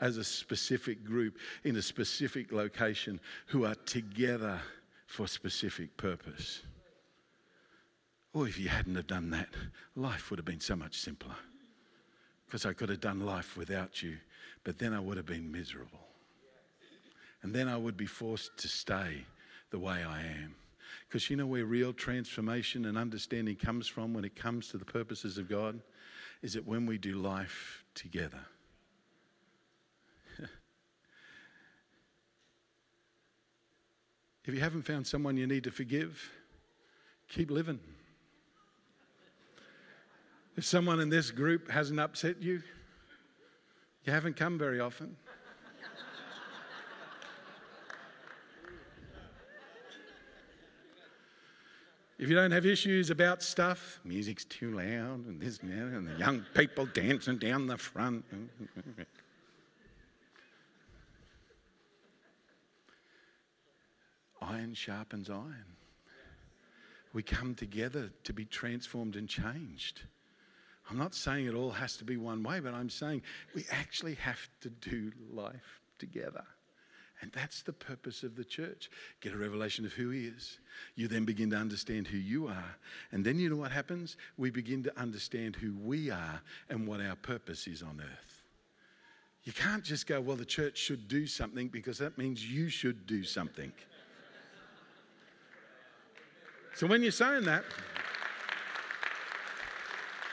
as 0.00 0.16
a 0.16 0.24
specific 0.24 1.04
group 1.04 1.38
in 1.64 1.76
a 1.76 1.82
specific 1.82 2.52
location 2.52 3.18
who 3.46 3.64
are 3.64 3.74
together 3.86 4.60
for 5.06 5.26
specific 5.26 5.96
purpose. 5.96 6.62
Oh, 8.32 8.44
if 8.44 8.58
you 8.58 8.68
hadn't 8.68 8.94
have 8.94 9.06
done 9.06 9.30
that, 9.30 9.48
life 9.96 10.30
would 10.30 10.38
have 10.38 10.46
been 10.46 10.60
so 10.60 10.76
much 10.76 10.98
simpler. 10.98 11.34
Because 12.44 12.64
I 12.64 12.74
could 12.74 12.90
have 12.90 13.00
done 13.00 13.20
life 13.20 13.56
without 13.56 14.02
you 14.02 14.18
but 14.66 14.80
then 14.80 14.92
I 14.92 14.98
would 14.98 15.16
have 15.16 15.26
been 15.26 15.52
miserable. 15.52 16.00
And 17.46 17.54
then 17.54 17.68
I 17.68 17.76
would 17.76 17.96
be 17.96 18.06
forced 18.06 18.56
to 18.56 18.66
stay 18.66 19.24
the 19.70 19.78
way 19.78 20.02
I 20.02 20.18
am. 20.18 20.56
Because 21.06 21.30
you 21.30 21.36
know 21.36 21.46
where 21.46 21.64
real 21.64 21.92
transformation 21.92 22.86
and 22.86 22.98
understanding 22.98 23.54
comes 23.54 23.86
from 23.86 24.12
when 24.12 24.24
it 24.24 24.34
comes 24.34 24.66
to 24.70 24.78
the 24.78 24.84
purposes 24.84 25.38
of 25.38 25.48
God? 25.48 25.78
Is 26.42 26.54
that 26.54 26.66
when 26.66 26.86
we 26.86 26.98
do 26.98 27.14
life 27.14 27.84
together. 27.94 28.40
if 34.44 34.52
you 34.52 34.58
haven't 34.58 34.82
found 34.82 35.06
someone 35.06 35.36
you 35.36 35.46
need 35.46 35.62
to 35.62 35.70
forgive, 35.70 36.28
keep 37.28 37.48
living. 37.48 37.78
If 40.56 40.64
someone 40.64 40.98
in 40.98 41.10
this 41.10 41.30
group 41.30 41.70
hasn't 41.70 42.00
upset 42.00 42.42
you, 42.42 42.60
you 44.02 44.12
haven't 44.12 44.34
come 44.34 44.58
very 44.58 44.80
often. 44.80 45.16
If 52.18 52.30
you 52.30 52.34
don't 52.34 52.50
have 52.52 52.64
issues 52.64 53.10
about 53.10 53.42
stuff, 53.42 54.00
music's 54.02 54.46
too 54.46 54.70
loud 54.70 55.26
and 55.26 55.38
this 55.38 55.58
and 55.58 55.70
that, 55.70 55.94
and 55.94 56.08
the 56.08 56.14
young 56.18 56.46
people 56.54 56.86
dancing 56.86 57.36
down 57.36 57.66
the 57.66 57.76
front. 57.76 58.24
iron 64.40 64.72
sharpens 64.74 65.28
iron. 65.28 65.76
We 67.12 67.22
come 67.22 67.54
together 67.54 68.10
to 68.24 68.32
be 68.32 68.44
transformed 68.46 69.16
and 69.16 69.28
changed. 69.28 70.02
I'm 70.88 70.96
not 70.98 71.14
saying 71.14 71.46
it 71.46 71.54
all 71.54 71.70
has 71.72 71.96
to 71.98 72.04
be 72.04 72.16
one 72.16 72.42
way, 72.42 72.60
but 72.60 72.72
I'm 72.72 72.90
saying 72.90 73.22
we 73.54 73.64
actually 73.70 74.14
have 74.14 74.48
to 74.60 74.70
do 74.70 75.12
life 75.32 75.80
together. 75.98 76.44
And 77.22 77.32
that's 77.32 77.62
the 77.62 77.72
purpose 77.72 78.22
of 78.22 78.36
the 78.36 78.44
church. 78.44 78.90
Get 79.20 79.32
a 79.32 79.38
revelation 79.38 79.86
of 79.86 79.92
who 79.92 80.10
He 80.10 80.26
is. 80.26 80.58
You 80.96 81.08
then 81.08 81.24
begin 81.24 81.50
to 81.50 81.56
understand 81.56 82.06
who 82.06 82.18
you 82.18 82.48
are. 82.48 82.76
And 83.10 83.24
then 83.24 83.38
you 83.38 83.48
know 83.48 83.56
what 83.56 83.72
happens? 83.72 84.16
We 84.36 84.50
begin 84.50 84.82
to 84.82 85.00
understand 85.00 85.56
who 85.56 85.74
we 85.82 86.10
are 86.10 86.42
and 86.68 86.86
what 86.86 87.00
our 87.00 87.16
purpose 87.16 87.66
is 87.66 87.82
on 87.82 88.00
earth. 88.00 88.42
You 89.44 89.52
can't 89.52 89.84
just 89.84 90.06
go, 90.06 90.20
well, 90.20 90.36
the 90.36 90.44
church 90.44 90.76
should 90.76 91.08
do 91.08 91.26
something 91.26 91.68
because 91.68 91.98
that 91.98 92.18
means 92.18 92.44
you 92.44 92.68
should 92.68 93.06
do 93.06 93.22
something. 93.22 93.72
So 96.74 96.86
when 96.86 97.02
you're 97.02 97.12
saying 97.12 97.44
that, 97.44 97.64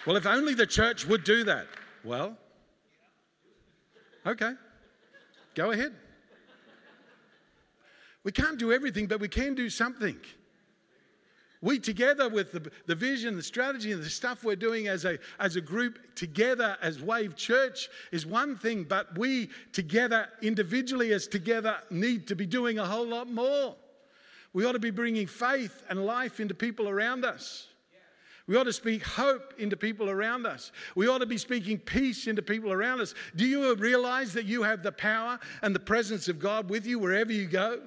well, 0.06 0.18
if 0.18 0.26
only 0.26 0.54
the 0.54 0.68
church 0.68 1.06
would 1.08 1.24
do 1.24 1.46
that. 1.46 1.68
Well, 2.04 2.36
okay, 4.26 4.52
go 5.56 5.72
ahead. 5.72 5.94
We 8.24 8.32
can't 8.32 8.58
do 8.58 8.72
everything, 8.72 9.08
but 9.08 9.20
we 9.20 9.28
can 9.28 9.54
do 9.56 9.70
something. 9.70 10.18
We, 11.62 11.80
together 11.80 12.28
with 12.28 12.52
the, 12.52 12.70
the 12.88 12.96
vision, 12.96 13.38
the 13.38 13.44
strategy, 13.44 13.94
and 13.94 14.04
the 14.04 14.10
stuff 14.10 14.44
we're 14.44 14.58
doing 14.58 14.90
as 14.90 15.06
a, 15.06 15.18
as 15.40 15.56
a 15.56 15.62
group, 15.62 15.98
together 16.14 16.78
as 16.82 17.02
Wave 17.02 17.38
Church, 17.38 17.88
is 18.12 18.26
one 18.26 18.58
thing, 18.58 18.84
but 18.84 19.18
we 19.18 19.50
together, 19.72 20.28
individually 20.42 21.14
as 21.14 21.26
together, 21.26 21.78
need 21.90 22.28
to 22.28 22.36
be 22.36 22.46
doing 22.46 22.80
a 22.80 22.86
whole 22.86 23.08
lot 23.08 23.32
more. 23.32 23.76
We 24.52 24.66
ought 24.66 24.74
to 24.74 24.80
be 24.80 24.92
bringing 24.92 25.26
faith 25.26 25.84
and 25.90 26.06
life 26.06 26.42
into 26.42 26.54
people 26.54 26.90
around 26.90 27.24
us. 27.24 27.68
We 28.46 28.58
ought 28.58 28.66
to 28.66 28.74
speak 28.74 29.02
hope 29.02 29.54
into 29.58 29.78
people 29.78 30.10
around 30.10 30.46
us. 30.46 30.74
We 30.96 31.08
ought 31.08 31.20
to 31.20 31.26
be 31.26 31.38
speaking 31.38 31.78
peace 31.78 32.28
into 32.28 32.42
people 32.42 32.74
around 32.74 33.00
us. 33.00 33.16
Do 33.38 33.46
you 33.46 33.74
realize 33.76 34.34
that 34.34 34.46
you 34.46 34.64
have 34.64 34.84
the 34.84 34.92
power 34.92 35.40
and 35.62 35.74
the 35.74 35.80
presence 35.80 36.28
of 36.28 36.40
God 36.40 36.70
with 36.70 36.86
you 36.86 37.00
wherever 37.00 37.32
you 37.32 37.46
go? 37.46 37.80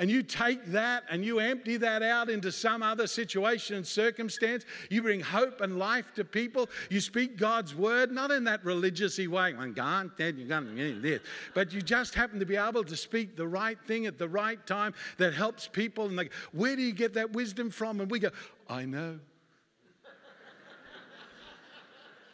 And 0.00 0.10
you 0.10 0.22
take 0.22 0.64
that 0.68 1.04
and 1.10 1.22
you 1.22 1.40
empty 1.40 1.76
that 1.76 2.02
out 2.02 2.30
into 2.30 2.50
some 2.50 2.82
other 2.82 3.06
situation 3.06 3.76
and 3.76 3.86
circumstance. 3.86 4.64
You 4.88 5.02
bring 5.02 5.20
hope 5.20 5.60
and 5.60 5.78
life 5.78 6.14
to 6.14 6.24
people. 6.24 6.70
You 6.88 7.02
speak 7.02 7.36
God's 7.36 7.74
word, 7.74 8.10
not 8.10 8.30
in 8.30 8.44
that 8.44 8.64
religious 8.64 9.18
way, 9.18 9.52
God 9.74 10.10
said 10.16 10.38
you're 10.38 10.48
going 10.48 10.74
to 10.74 11.00
this, 11.02 11.20
but 11.52 11.74
you 11.74 11.82
just 11.82 12.14
happen 12.14 12.40
to 12.40 12.46
be 12.46 12.56
able 12.56 12.82
to 12.82 12.96
speak 12.96 13.36
the 13.36 13.46
right 13.46 13.76
thing 13.86 14.06
at 14.06 14.16
the 14.16 14.26
right 14.26 14.66
time 14.66 14.94
that 15.18 15.34
helps 15.34 15.68
people. 15.68 16.06
And 16.06 16.18
they, 16.18 16.24
go, 16.24 16.30
where 16.52 16.76
do 16.76 16.82
you 16.82 16.94
get 16.94 17.12
that 17.14 17.32
wisdom 17.32 17.68
from? 17.68 18.00
And 18.00 18.10
we 18.10 18.20
go, 18.20 18.30
I 18.70 18.86
know. 18.86 19.18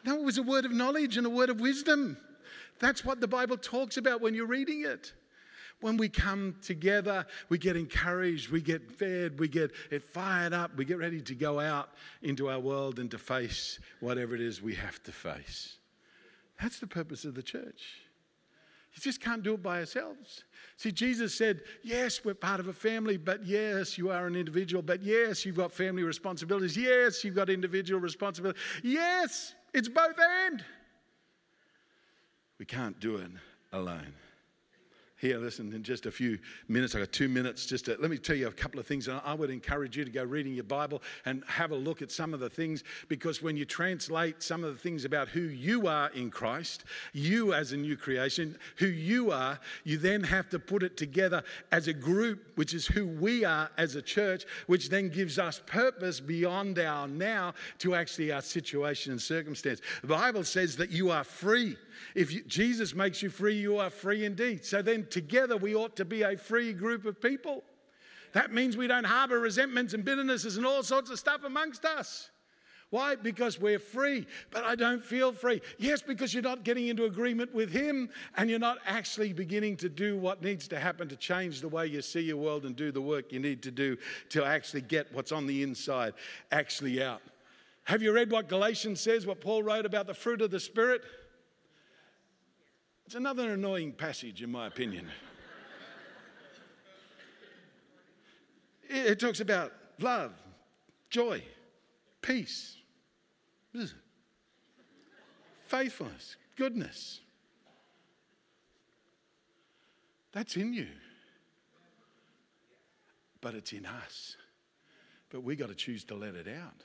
No, 0.05 0.21
it 0.21 0.23
was 0.23 0.39
a 0.39 0.43
word 0.45 0.65
of 0.65 0.71
knowledge 0.71 1.17
and 1.17 1.27
a 1.27 1.31
word 1.31 1.51
of 1.51 1.59
wisdom. 1.59 2.17
That's 2.79 3.05
what 3.05 3.21
the 3.21 3.27
Bible 3.27 3.57
talks 3.57 3.97
about 3.97 4.21
when 4.21 4.35
you're 4.35 4.47
reading 4.47 4.85
it. 4.87 5.13
When 5.81 5.99
we 5.99 6.09
come 6.09 6.57
together, 6.63 7.27
we 7.49 7.59
get 7.59 7.77
encouraged, 7.77 8.51
we 8.51 8.63
get 8.63 8.91
fed, 8.91 9.39
we 9.39 9.49
get 9.49 9.73
it 9.91 10.03
fired 10.03 10.53
up, 10.53 10.75
we 10.77 10.85
get 10.85 10.99
ready 10.99 11.21
to 11.21 11.35
go 11.35 11.61
out 11.61 11.91
into 12.23 12.49
our 12.49 12.59
world 12.59 12.99
and 12.99 13.11
to 13.11 13.19
face 13.19 13.79
whatever 14.01 14.35
it 14.35 14.41
is 14.41 14.63
we 14.63 14.75
have 14.75 15.03
to 15.03 15.13
face. 15.13 15.77
That's 16.61 16.79
the 16.79 16.87
purpose 16.87 17.25
of 17.25 17.35
the 17.35 17.43
church. 17.43 17.83
You 18.95 19.03
just 19.03 19.21
can't 19.21 19.43
do 19.43 19.55
it 19.55 19.63
by 19.63 19.81
ourselves. 19.81 20.45
See, 20.79 20.91
Jesus 20.91 21.35
said, 21.35 21.61
Yes, 21.83 22.25
we're 22.25 22.33
part 22.33 22.61
of 22.61 22.69
a 22.69 22.73
family, 22.73 23.19
but 23.19 23.45
yes, 23.45 23.99
you 23.99 24.11
are 24.11 24.27
an 24.27 24.35
individual, 24.35 24.83
but 24.83 25.03
yes, 25.03 25.45
you've 25.45 25.57
got 25.57 25.71
family 25.71 26.03
responsibilities. 26.03 26.79
Yes, 26.79 27.23
you've 27.23 27.35
got 27.35 27.51
individual 27.51 28.01
responsibilities. 28.01 28.63
Yes, 28.83 29.55
it's 29.75 29.89
both 29.89 30.17
and. 30.47 30.65
We 32.59 32.65
can't 32.65 32.99
do 32.99 33.17
it 33.17 33.31
alone. 33.75 34.15
Here, 35.19 35.39
listen, 35.39 35.73
in 35.73 35.83
just 35.83 36.05
a 36.05 36.11
few 36.11 36.39
minutes, 36.69 36.95
I 36.95 36.99
got 36.99 37.11
two 37.11 37.29
minutes 37.29 37.65
just 37.65 37.87
to 37.87 37.97
let 37.99 38.11
me 38.11 38.19
tell 38.19 38.37
you 38.37 38.49
a 38.49 38.53
couple 38.53 38.79
of 38.79 38.87
things. 38.87 39.09
And 39.09 39.19
I 39.25 39.33
would 39.33 39.49
encourage 39.49 39.97
you 39.97 40.05
to 40.05 40.11
go 40.11 40.23
reading 40.23 40.53
your 40.53 40.65
Bible 40.65 41.03
and 41.25 41.43
have 41.47 41.71
a 41.71 41.75
look 41.75 42.03
at 42.03 42.13
some 42.13 42.35
of 42.35 42.41
the 42.41 42.51
things 42.51 42.85
because 43.09 43.41
when 43.41 43.57
you 43.57 43.65
translate 43.65 44.43
some 44.43 44.63
of 44.63 44.75
the 44.75 44.79
things 44.79 45.07
about 45.07 45.29
who 45.29 45.41
you 45.41 45.87
are 45.87 46.11
in 46.11 46.31
Christ, 46.31 46.85
you 47.15 47.55
as 47.55 47.73
a 47.73 47.79
new 47.79 47.97
creation, 47.97 48.59
who 48.77 48.89
you 48.89 49.31
are, 49.31 49.59
you 49.85 49.97
then 49.97 50.23
have 50.23 50.51
to 50.51 50.59
put 50.59 50.83
it 50.83 50.99
together 50.99 51.43
as 51.73 51.89
a 51.89 51.95
group, 51.95 52.53
which 52.57 52.75
is 52.75 52.87
who 52.87 53.07
we 53.07 53.43
are 53.43 53.71
as 53.79 53.95
a 53.95 54.03
church, 54.03 54.45
which 54.67 54.91
then 54.91 55.09
gives 55.09 55.39
us 55.39 55.63
purpose 55.65 56.21
beyond 56.21 56.79
our 56.79 57.09
now 57.09 57.55
to 57.79 57.95
actually 57.95 58.33
our 58.33 58.43
situation 58.43 59.13
and 59.13 59.23
circumstance. 59.23 59.81
The 60.03 60.09
Bible 60.09 60.45
says 60.45 60.77
that 60.77 60.91
you 60.91 61.11
are 61.11 61.25
free. 61.25 61.79
If 62.15 62.33
you, 62.33 62.43
Jesus 62.45 62.95
makes 62.95 63.23
you 63.23 63.31
free, 63.31 63.55
you 63.55 63.79
are 63.79 63.91
free 63.91 64.25
indeed. 64.25 64.65
So 64.65 64.83
then 64.83 65.07
together 65.11 65.57
we 65.57 65.75
ought 65.75 65.97
to 65.97 66.05
be 66.05 66.23
a 66.23 66.37
free 66.37 66.73
group 66.73 67.05
of 67.05 67.21
people. 67.21 67.63
That 68.33 68.53
means 68.53 68.77
we 68.77 68.87
don't 68.87 69.05
harbor 69.05 69.39
resentments 69.39 69.95
and 69.95 70.05
bitternesses 70.05 70.57
and 70.57 70.67
all 70.67 70.83
sorts 70.83 71.11
of 71.11 71.19
stuff 71.19 71.45
amongst 71.45 71.85
us. 71.85 72.31
Why? 72.91 73.17
Because 73.17 73.61
we're 73.61 73.81
free, 73.81 74.27
but 74.53 74.65
I 74.65 74.77
don't 74.77 75.03
feel 75.03 75.33
free. 75.33 75.61
Yes, 75.77 76.03
because 76.03 76.33
you're 76.33 76.43
not 76.43 76.63
getting 76.63 76.87
into 76.87 77.05
agreement 77.05 77.53
with 77.53 77.73
Him 77.73 78.09
and 78.37 78.49
you're 78.49 78.61
not 78.61 78.79
actually 78.87 79.33
beginning 79.33 79.77
to 79.79 79.89
do 79.89 80.17
what 80.17 80.41
needs 80.41 80.69
to 80.69 80.79
happen 80.79 81.09
to 81.09 81.17
change 81.17 81.61
the 81.61 81.69
way 81.69 81.89
you 81.89 82.01
see 82.01 82.21
your 82.21 82.37
world 82.37 82.65
and 82.65 82.77
do 82.77 82.93
the 82.93 83.01
work 83.01 83.33
you 83.33 83.41
need 83.41 83.61
to 83.65 83.73
do 83.73 83.97
to 84.29 84.45
actually 84.45 84.83
get 84.83 85.13
what's 85.13 85.33
on 85.33 85.49
the 85.49 85.65
inside 85.65 86.15
actually 86.53 87.03
out. 87.03 87.23
Have 87.85 88.03
you 88.03 88.13
read 88.13 88.31
what 88.31 88.49
Galatians 88.49 89.01
says, 89.01 89.27
what 89.27 89.41
Paul 89.41 89.63
wrote 89.63 89.87
about 89.87 90.07
the 90.07 90.15
fruit 90.15 90.41
of 90.41 90.51
the 90.51 90.61
Spirit? 90.61 91.03
It's 93.07 93.15
another 93.15 93.53
annoying 93.53 93.93
passage, 93.93 94.43
in 94.43 94.51
my 94.51 94.67
opinion. 94.67 95.09
it 98.89 99.21
talks 99.21 99.39
about 99.39 99.73
love, 100.01 100.33
joy, 101.09 101.41
peace, 102.21 102.77
faithfulness, 105.67 106.35
goodness. 106.57 107.21
That's 110.33 110.57
in 110.57 110.73
you. 110.73 110.89
But 113.41 113.55
it's 113.55 113.73
in 113.73 113.87
us. 113.87 114.37
But 115.31 115.45
we 115.45 115.55
got 115.55 115.69
to 115.69 115.77
choose 115.77 116.03
to 116.07 116.17
let 116.17 116.35
it 116.35 116.49
out. 116.49 116.83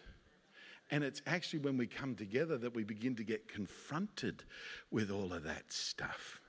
And 0.92 1.06
it's 1.06 1.22
actually 1.26 1.60
when 1.60 1.78
we 1.78 1.88
come 1.88 2.16
together 2.16 2.58
that 2.58 2.76
we 2.76 2.84
begin 2.84 3.16
to 3.16 3.24
get 3.24 3.48
confronted 3.48 4.44
with 4.92 5.10
all 5.10 5.32
of 5.32 5.44
that 5.44 5.72
stuff. 5.72 6.42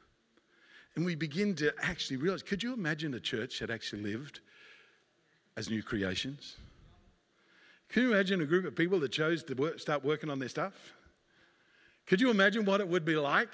And 0.96 1.06
we 1.06 1.14
begin 1.14 1.54
to 1.56 1.72
actually 1.80 2.16
realize 2.16 2.42
could 2.42 2.62
you 2.62 2.74
imagine 2.74 3.14
a 3.14 3.20
church 3.20 3.60
that 3.60 3.70
actually 3.70 4.02
lived 4.02 4.40
as 5.56 5.70
new 5.70 5.82
creations? 5.82 6.56
Can 7.88 8.02
you 8.02 8.12
imagine 8.12 8.40
a 8.40 8.46
group 8.46 8.64
of 8.64 8.74
people 8.74 8.98
that 9.00 9.12
chose 9.12 9.44
to 9.44 9.54
work, 9.54 9.78
start 9.78 10.04
working 10.04 10.28
on 10.28 10.40
their 10.40 10.48
stuff? 10.48 10.92
Could 12.06 12.20
you 12.20 12.30
imagine 12.30 12.64
what 12.64 12.80
it 12.80 12.88
would 12.88 13.04
be 13.04 13.16
like 13.16 13.50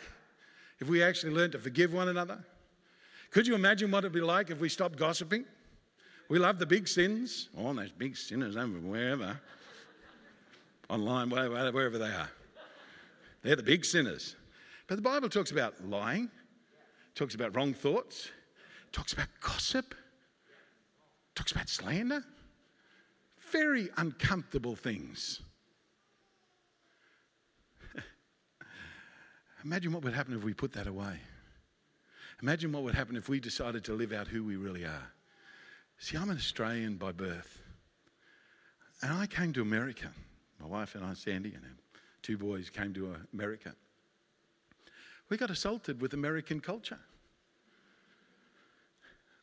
if 0.80 0.88
we 0.88 1.02
actually 1.02 1.34
learned 1.34 1.52
to 1.52 1.58
forgive 1.58 1.92
one 1.92 2.08
another? 2.08 2.42
Could 3.30 3.46
you 3.46 3.54
imagine 3.54 3.90
what 3.90 4.04
it 4.04 4.06
would 4.06 4.20
be 4.20 4.20
like 4.20 4.50
if 4.50 4.58
we 4.58 4.70
stopped 4.70 4.96
gossiping? 4.96 5.44
We 6.30 6.38
love 6.38 6.58
the 6.58 6.66
big 6.66 6.88
sins. 6.88 7.50
Oh, 7.56 7.74
those 7.74 7.92
big 7.92 8.16
sinners 8.16 8.56
over 8.56 8.78
wherever 8.78 9.38
online, 10.88 11.30
wherever, 11.30 11.98
they 11.98 12.06
are. 12.06 12.30
They're 13.42 13.56
the 13.56 13.62
big 13.62 13.84
sinners. 13.84 14.36
But 14.86 14.96
the 14.96 15.02
Bible 15.02 15.28
talks 15.28 15.50
about 15.50 15.74
lying, 15.84 16.30
talks 17.14 17.34
about 17.34 17.54
wrong 17.54 17.74
thoughts, 17.74 18.30
talks 18.92 19.12
about 19.12 19.28
gossip, 19.40 19.94
talks 21.34 21.52
about 21.52 21.68
slander. 21.68 22.24
Very 23.52 23.88
uncomfortable 23.96 24.76
things. 24.76 25.40
Imagine 29.64 29.92
what 29.92 30.02
would 30.04 30.14
happen 30.14 30.34
if 30.34 30.44
we 30.44 30.52
put 30.52 30.72
that 30.72 30.86
away. 30.86 31.20
Imagine 32.42 32.72
what 32.72 32.82
would 32.82 32.94
happen 32.94 33.16
if 33.16 33.28
we 33.28 33.40
decided 33.40 33.84
to 33.84 33.94
live 33.94 34.12
out 34.12 34.28
who 34.28 34.44
we 34.44 34.56
really 34.56 34.84
are. 34.84 35.12
See, 35.98 36.16
I'm 36.16 36.30
an 36.30 36.36
Australian 36.36 36.96
by 36.96 37.12
birth. 37.12 37.62
And 39.02 39.12
I 39.12 39.26
came 39.26 39.52
to 39.54 39.62
America 39.62 40.10
my 40.60 40.66
wife 40.66 40.94
and 40.94 41.04
I, 41.04 41.14
Sandy, 41.14 41.54
and 41.54 41.64
two 42.22 42.36
boys 42.36 42.70
came 42.70 42.92
to 42.94 43.16
America. 43.32 43.72
We 45.28 45.36
got 45.36 45.50
assaulted 45.50 46.00
with 46.00 46.14
American 46.14 46.60
culture. 46.60 46.98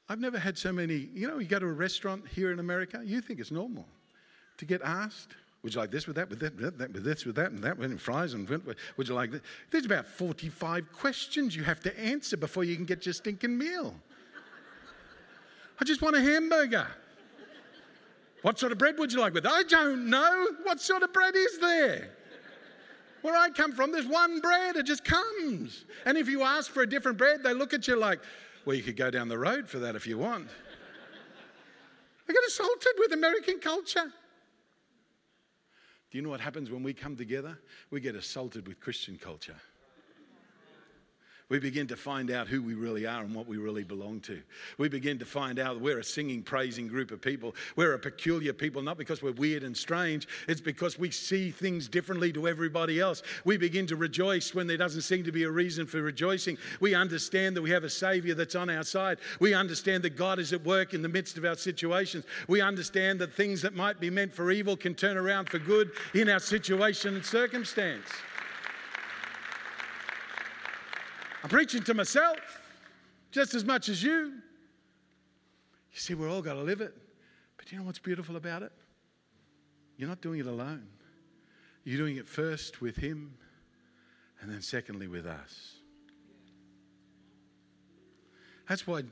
I've 0.07 0.19
never 0.19 0.37
had 0.37 0.57
so 0.57 0.71
many, 0.71 1.09
you 1.13 1.27
know, 1.27 1.39
you 1.39 1.47
go 1.47 1.59
to 1.59 1.65
a 1.65 1.71
restaurant 1.71 2.27
here 2.27 2.51
in 2.51 2.59
America, 2.59 3.01
you 3.03 3.21
think 3.21 3.39
it's 3.39 3.51
normal 3.51 3.85
to 4.57 4.65
get 4.65 4.81
asked, 4.83 5.35
would 5.63 5.73
you 5.73 5.79
like 5.79 5.89
this 5.89 6.05
with 6.05 6.15
that, 6.17 6.29
with 6.29 6.39
that, 6.41 6.55
with 6.55 6.77
that, 6.77 6.93
with 6.93 7.03
this, 7.03 7.25
with 7.25 7.35
that, 7.37 7.51
and 7.51 7.63
that, 7.63 7.77
and 7.77 7.99
fries, 7.99 8.35
and 8.35 8.47
would 8.47 9.07
you 9.07 9.15
like? 9.15 9.31
There's 9.71 9.85
about 9.85 10.05
45 10.05 10.93
questions 10.93 11.55
you 11.55 11.63
have 11.63 11.79
to 11.81 11.99
answer 11.99 12.37
before 12.37 12.63
you 12.63 12.75
can 12.75 12.85
get 12.85 13.05
your 13.07 13.13
stinking 13.13 13.57
meal. 13.57 13.95
I 15.79 15.83
just 15.83 16.03
want 16.03 16.15
a 16.15 16.21
hamburger. 16.21 16.87
What 18.45 18.59
sort 18.59 18.71
of 18.71 18.77
bread 18.77 18.99
would 18.99 19.11
you 19.11 19.19
like 19.19 19.33
with? 19.33 19.47
I 19.47 19.63
don't 19.63 20.07
know. 20.07 20.49
What 20.61 20.79
sort 20.79 21.01
of 21.01 21.11
bread 21.11 21.35
is 21.35 21.57
there? 21.57 22.09
Where 23.23 23.35
I 23.35 23.49
come 23.49 23.71
from, 23.71 23.91
there's 23.91 24.05
one 24.05 24.39
bread, 24.39 24.75
it 24.75 24.85
just 24.85 25.03
comes. 25.03 25.85
And 26.05 26.15
if 26.15 26.29
you 26.29 26.43
ask 26.43 26.69
for 26.69 26.83
a 26.83 26.87
different 26.87 27.17
bread, 27.17 27.41
they 27.41 27.55
look 27.55 27.73
at 27.73 27.87
you 27.87 27.95
like, 27.95 28.19
well, 28.63 28.75
you 28.75 28.83
could 28.83 28.97
go 28.97 29.09
down 29.09 29.29
the 29.29 29.37
road 29.39 29.67
for 29.67 29.79
that 29.79 29.95
if 29.95 30.05
you 30.05 30.19
want. 30.19 30.47
I 32.29 32.33
get 32.33 32.43
assaulted 32.47 32.91
with 32.99 33.13
American 33.13 33.57
culture. 33.59 34.13
Do 36.11 36.17
you 36.19 36.21
know 36.21 36.29
what 36.29 36.39
happens 36.39 36.69
when 36.69 36.83
we 36.83 36.93
come 36.93 37.15
together? 37.15 37.57
We 37.89 37.99
get 37.99 38.13
assaulted 38.13 38.67
with 38.67 38.79
Christian 38.79 39.17
culture 39.17 39.55
we 41.49 41.59
begin 41.59 41.85
to 41.87 41.95
find 41.95 42.31
out 42.31 42.47
who 42.47 42.61
we 42.61 42.73
really 42.73 43.05
are 43.05 43.23
and 43.23 43.35
what 43.35 43.47
we 43.47 43.57
really 43.57 43.83
belong 43.83 44.19
to. 44.21 44.41
We 44.77 44.89
begin 44.89 45.19
to 45.19 45.25
find 45.25 45.59
out 45.59 45.79
we're 45.79 45.99
a 45.99 46.03
singing, 46.03 46.41
praising 46.41 46.87
group 46.87 47.11
of 47.11 47.21
people. 47.21 47.55
We're 47.75 47.93
a 47.93 47.99
peculiar 47.99 48.51
people, 48.51 48.81
not 48.81 48.97
because 48.97 49.21
we're 49.21 49.31
weird 49.31 49.63
and 49.63 49.77
strange, 49.77 50.27
it's 50.47 50.61
because 50.61 50.97
we 50.97 51.11
see 51.11 51.51
things 51.51 51.87
differently 51.87 52.33
to 52.33 52.47
everybody 52.47 52.99
else. 52.99 53.21
We 53.43 53.57
begin 53.57 53.85
to 53.87 53.95
rejoice 53.95 54.55
when 54.55 54.65
there 54.65 54.77
doesn't 54.77 55.01
seem 55.01 55.23
to 55.25 55.31
be 55.31 55.43
a 55.43 55.51
reason 55.51 55.85
for 55.85 56.01
rejoicing. 56.01 56.57
We 56.79 56.95
understand 56.95 57.55
that 57.55 57.61
we 57.61 57.71
have 57.71 57.83
a 57.83 57.89
Savior 57.89 58.33
that's 58.33 58.55
on 58.55 58.69
our 58.69 58.83
side. 58.83 59.19
We 59.39 59.53
understand 59.53 60.03
that 60.03 60.15
God 60.15 60.39
is 60.39 60.51
at 60.51 60.65
work 60.65 60.93
in 60.95 61.03
the 61.03 61.09
midst 61.09 61.37
of 61.37 61.45
our 61.45 61.55
situations. 61.55 62.25
We 62.47 62.61
understand 62.61 63.19
that 63.19 63.33
things 63.33 63.61
that 63.61 63.75
might 63.75 63.99
be 63.99 64.09
meant 64.09 64.33
for 64.33 64.51
evil 64.51 64.75
can 64.75 64.95
turn 64.95 65.15
around 65.15 65.49
for 65.49 65.59
good 65.59 65.91
in 66.15 66.27
our 66.27 66.39
situation 66.39 67.15
and 67.15 67.25
circumstance. 67.25 68.07
I'm 71.45 71.49
preaching 71.49 71.83
to 71.83 71.93
myself 71.93 72.39
just 73.29 73.53
as 73.53 73.63
much 73.63 73.87
as 73.87 74.01
you. 74.01 74.33
You 75.91 75.99
see, 75.99 76.15
we're 76.15 76.27
all 76.27 76.41
got 76.41 76.55
to 76.55 76.63
live 76.63 76.81
it. 76.81 76.91
But 77.55 77.71
you 77.71 77.77
know 77.77 77.83
what's 77.83 77.99
beautiful 77.99 78.35
about 78.35 78.63
it? 78.63 78.71
You're 79.95 80.09
not 80.09 80.21
doing 80.21 80.39
it 80.39 80.47
alone. 80.47 80.87
You're 81.83 81.99
doing 81.99 82.17
it 82.17 82.27
first 82.27 82.81
with 82.81 82.97
Him, 82.97 83.37
and 84.41 84.51
then 84.51 84.59
secondly 84.59 85.07
with 85.07 85.27
us. 85.27 85.75
That's 88.67 88.87
why 88.87 89.03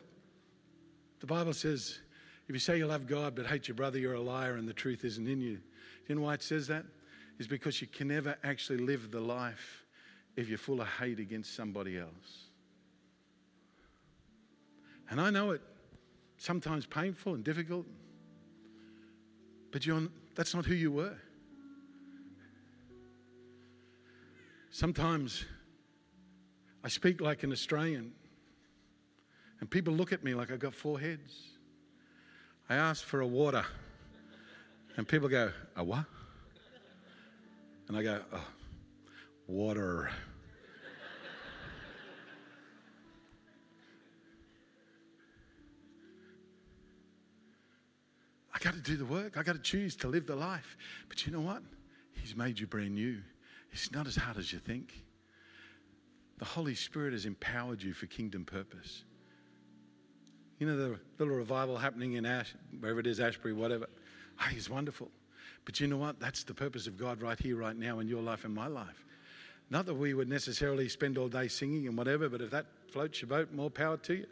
the 1.20 1.28
Bible 1.28 1.54
says 1.54 2.00
if 2.48 2.56
you 2.56 2.60
say 2.60 2.80
you 2.80 2.88
love 2.88 3.06
God 3.06 3.36
but 3.36 3.46
hate 3.46 3.68
your 3.68 3.76
brother, 3.76 4.00
you're 4.00 4.16
a 4.16 4.20
liar 4.20 4.56
and 4.56 4.68
the 4.68 4.74
truth 4.74 5.06
isn't 5.06 5.28
in 5.28 5.40
you. 5.40 5.58
Do 5.58 5.62
you 6.08 6.16
know 6.16 6.22
why 6.22 6.34
it 6.34 6.42
says 6.42 6.66
that? 6.66 6.84
Is 7.38 7.46
because 7.46 7.80
you 7.80 7.86
can 7.86 8.08
never 8.08 8.36
actually 8.44 8.80
live 8.80 9.12
the 9.12 9.22
life 9.22 9.83
if 10.36 10.50
you're 10.50 10.58
full 10.58 10.82
of 10.82 10.88
hate 10.88 11.20
against 11.20 11.56
somebody 11.56 11.98
else. 11.98 12.48
And 15.10 15.22
I 15.22 15.30
know 15.30 15.52
it 15.52 15.62
sometimes 16.38 16.86
painful 16.86 17.36
and 17.36 17.44
difficult, 17.44 17.86
but 19.72 19.86
you're, 19.86 20.02
that's 20.36 20.56
not 20.56 20.66
who 20.66 20.74
you 20.74 20.92
were. 20.92 21.16
Sometimes 24.72 25.46
I 26.84 26.88
speak 26.88 27.22
like 27.22 27.44
an 27.44 27.52
Australian, 27.52 28.12
and 29.60 29.70
people 29.70 29.94
look 29.94 30.12
at 30.12 30.24
me 30.24 30.34
like 30.34 30.52
I've 30.52 30.60
got 30.60 30.74
four 30.74 31.00
heads. 31.00 31.34
I 32.70 32.76
ask 32.76 33.04
for 33.04 33.22
a 33.22 33.28
water, 33.28 33.64
and 34.98 35.08
people 35.08 35.30
go, 35.30 35.52
A 35.76 35.84
what? 35.84 36.06
And 37.88 37.96
I 37.96 38.02
go, 38.02 38.20
Oh, 38.34 38.48
water. 39.48 40.10
I 48.54 48.60
got 48.60 48.74
to 48.74 48.82
do 48.82 48.96
the 48.96 49.06
work. 49.06 49.38
I 49.38 49.44
got 49.44 49.54
to 49.54 49.62
choose 49.62 49.96
to 49.98 50.08
live 50.08 50.26
the 50.28 50.36
life. 50.36 50.78
But 51.10 51.26
you 51.26 51.34
know 51.34 51.42
what? 51.42 51.64
He's 52.14 52.36
made 52.36 52.60
you 52.60 52.68
brand 52.68 52.96
new. 52.96 53.18
It's 53.72 53.92
not 53.92 54.08
as 54.08 54.16
hard 54.16 54.38
as 54.38 54.54
you 54.54 54.60
think. 54.60 54.94
The 56.38 56.46
Holy 56.46 56.76
Spirit 56.76 57.14
has 57.14 57.26
empowered 57.26 57.82
you 57.82 57.94
for 57.94 58.06
kingdom 58.06 58.46
purpose. 58.46 59.04
You 60.60 60.68
know, 60.68 60.78
the 60.78 61.00
little 61.18 61.36
revival 61.36 61.78
happening 61.78 62.14
in 62.14 62.26
Ash, 62.26 62.54
wherever 62.80 63.00
it 63.00 63.08
is, 63.08 63.20
Ashbury, 63.20 63.54
whatever. 63.54 63.88
Ah, 64.40 64.48
hey, 64.50 64.58
it's 64.58 64.70
wonderful. 64.70 65.10
But 65.66 65.80
you 65.80 65.88
know 65.88 65.98
what? 65.98 66.20
That's 66.20 66.44
the 66.44 66.54
purpose 66.54 66.88
of 66.88 66.98
God 66.98 67.22
right 67.22 67.40
here, 67.40 67.58
right 67.58 67.76
now, 67.76 68.00
in 68.00 68.08
your 68.08 68.22
life 68.22 68.46
and 68.46 68.54
my 68.54 68.68
life. 68.68 69.04
Not 69.74 69.88
that 69.88 69.96
we 69.96 70.14
would 70.14 70.30
necessarily 70.30 70.88
spend 70.88 71.18
all 71.18 71.28
day 71.28 71.48
singing 71.48 71.88
and 71.88 71.98
whatever, 71.98 72.30
but 72.30 72.42
if 72.42 72.52
that 72.52 72.68
floats 72.92 73.24
your 73.24 73.30
boat, 73.30 73.52
more 73.52 73.72
power 73.72 73.98
to 73.98 74.14
you. 74.14 74.28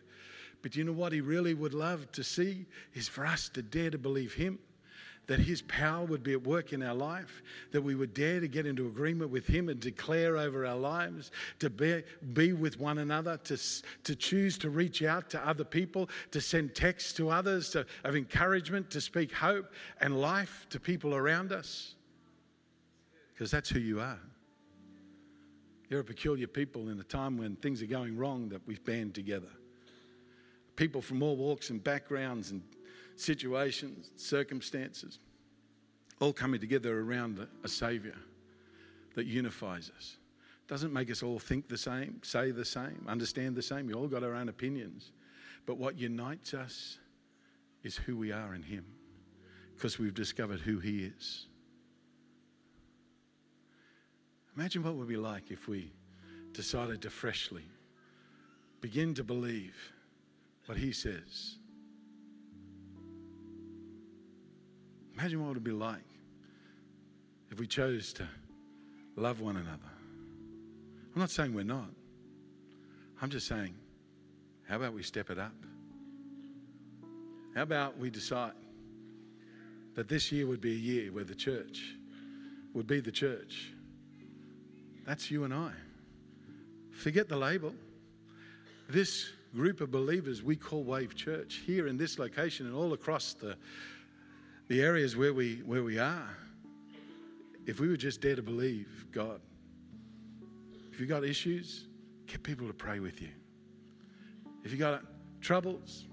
But 0.61 0.75
you 0.75 0.83
know 0.83 0.91
what 0.91 1.11
he 1.11 1.19
really 1.19 1.55
would 1.55 1.73
love 1.73 2.11
to 2.11 2.23
see 2.23 2.67
is 2.93 3.07
for 3.07 3.25
us 3.25 3.49
to 3.55 3.63
dare 3.63 3.89
to 3.89 3.97
believe 3.97 4.35
him, 4.35 4.59
that 5.25 5.39
His 5.39 5.61
power 5.63 6.05
would 6.05 6.23
be 6.23 6.33
at 6.33 6.43
work 6.45 6.73
in 6.73 6.83
our 6.83 6.93
life, 6.93 7.41
that 7.71 7.81
we 7.81 7.95
would 7.95 8.13
dare 8.13 8.39
to 8.39 8.47
get 8.47 8.65
into 8.65 8.85
agreement 8.87 9.31
with 9.31 9.47
Him 9.47 9.69
and 9.69 9.79
declare 9.79 10.37
over 10.37 10.65
our 10.65 10.75
lives, 10.75 11.31
to 11.59 11.69
be, 11.69 12.03
be 12.33 12.53
with 12.53 12.79
one 12.79 12.97
another, 12.97 13.37
to, 13.45 13.57
to 14.03 14.15
choose 14.15 14.57
to 14.57 14.69
reach 14.69 15.03
out 15.03 15.29
to 15.29 15.47
other 15.47 15.63
people, 15.63 16.09
to 16.31 16.41
send 16.41 16.75
texts 16.75 17.13
to 17.13 17.29
others 17.29 17.69
to, 17.69 17.85
of 18.03 18.15
encouragement, 18.15 18.89
to 18.91 18.99
speak 18.99 19.31
hope 19.31 19.71
and 20.01 20.19
life 20.19 20.67
to 20.69 20.79
people 20.79 21.15
around 21.15 21.51
us. 21.51 21.95
Because 23.33 23.51
that's 23.51 23.69
who 23.69 23.79
you 23.79 24.01
are. 24.01 24.19
You're 25.91 25.99
a 25.99 26.05
peculiar 26.05 26.47
people 26.47 26.87
in 26.87 27.01
a 27.01 27.03
time 27.03 27.37
when 27.37 27.57
things 27.57 27.81
are 27.81 27.85
going 27.85 28.15
wrong 28.15 28.47
that 28.47 28.65
we've 28.65 28.81
band 28.85 29.13
together. 29.13 29.49
People 30.77 31.01
from 31.01 31.21
all 31.21 31.35
walks 31.35 31.69
and 31.69 31.83
backgrounds 31.83 32.51
and 32.51 32.61
situations, 33.17 34.09
circumstances, 34.15 35.19
all 36.21 36.31
coming 36.31 36.61
together 36.61 37.01
around 37.01 37.45
a 37.65 37.67
Savior 37.67 38.15
that 39.15 39.25
unifies 39.25 39.91
us. 39.97 40.15
Doesn't 40.69 40.93
make 40.93 41.11
us 41.11 41.23
all 41.23 41.39
think 41.39 41.67
the 41.67 41.77
same, 41.77 42.21
say 42.23 42.51
the 42.51 42.63
same, 42.63 43.05
understand 43.09 43.57
the 43.57 43.61
same. 43.61 43.85
We 43.87 43.93
all 43.93 44.07
got 44.07 44.23
our 44.23 44.33
own 44.33 44.47
opinions. 44.47 45.11
But 45.65 45.77
what 45.77 45.99
unites 45.99 46.53
us 46.53 46.99
is 47.83 47.97
who 47.97 48.15
we 48.15 48.31
are 48.31 48.55
in 48.55 48.63
Him 48.63 48.85
because 49.75 49.99
we've 49.99 50.13
discovered 50.13 50.61
who 50.61 50.79
He 50.79 51.03
is. 51.03 51.47
Imagine 54.55 54.83
what 54.83 54.91
it 54.91 54.97
would 54.97 55.07
be 55.07 55.17
like 55.17 55.51
if 55.51 55.67
we 55.67 55.91
decided 56.53 57.01
to 57.01 57.09
freshly 57.09 57.63
begin 58.81 59.13
to 59.13 59.23
believe 59.23 59.75
what 60.65 60.77
He 60.77 60.91
says 60.91 61.57
Imagine 65.21 65.41
what 65.41 65.51
it 65.51 65.53
would 65.53 65.63
be 65.63 65.71
like 65.71 66.01
if 67.51 67.59
we 67.59 67.67
chose 67.67 68.11
to 68.13 68.27
love 69.15 69.39
one 69.39 69.55
another. 69.55 69.91
I'm 71.13 71.21
not 71.21 71.29
saying 71.29 71.53
we're 71.53 71.63
not. 71.63 71.89
I'm 73.21 73.29
just 73.29 73.45
saying, 73.45 73.75
how 74.67 74.77
about 74.77 74.93
we 74.93 75.03
step 75.03 75.29
it 75.29 75.37
up? 75.37 75.53
How 77.53 77.61
about 77.61 77.99
we 77.99 78.09
decide 78.09 78.53
that 79.93 80.07
this 80.07 80.31
year 80.31 80.47
would 80.47 80.61
be 80.61 80.71
a 80.71 80.75
year 80.75 81.11
where 81.11 81.25
the 81.25 81.35
church 81.35 81.95
would 82.73 82.87
be 82.87 82.99
the 82.99 83.11
church? 83.11 83.73
That's 85.11 85.29
you 85.29 85.43
and 85.43 85.53
I. 85.53 85.73
Forget 86.91 87.27
the 87.27 87.35
label. 87.35 87.75
This 88.87 89.27
group 89.53 89.81
of 89.81 89.91
believers 89.91 90.41
we 90.41 90.55
call 90.55 90.85
Wave 90.85 91.15
Church 91.15 91.63
here 91.65 91.87
in 91.87 91.97
this 91.97 92.17
location 92.17 92.65
and 92.65 92.73
all 92.73 92.93
across 92.93 93.33
the 93.33 93.57
the 94.69 94.81
areas 94.81 95.17
where 95.17 95.33
we, 95.33 95.55
where 95.65 95.83
we 95.83 95.99
are, 95.99 96.29
if 97.65 97.81
we 97.81 97.89
would 97.89 97.99
just 97.99 98.21
dare 98.21 98.37
to 98.37 98.41
believe 98.41 99.05
God, 99.11 99.41
if 100.93 101.01
you 101.01 101.07
got 101.07 101.25
issues, 101.25 101.87
get 102.25 102.41
people 102.41 102.65
to 102.67 102.73
pray 102.73 103.01
with 103.01 103.21
you. 103.21 103.31
If 104.63 104.71
you 104.71 104.77
got 104.77 105.03
troubles, 105.41 106.05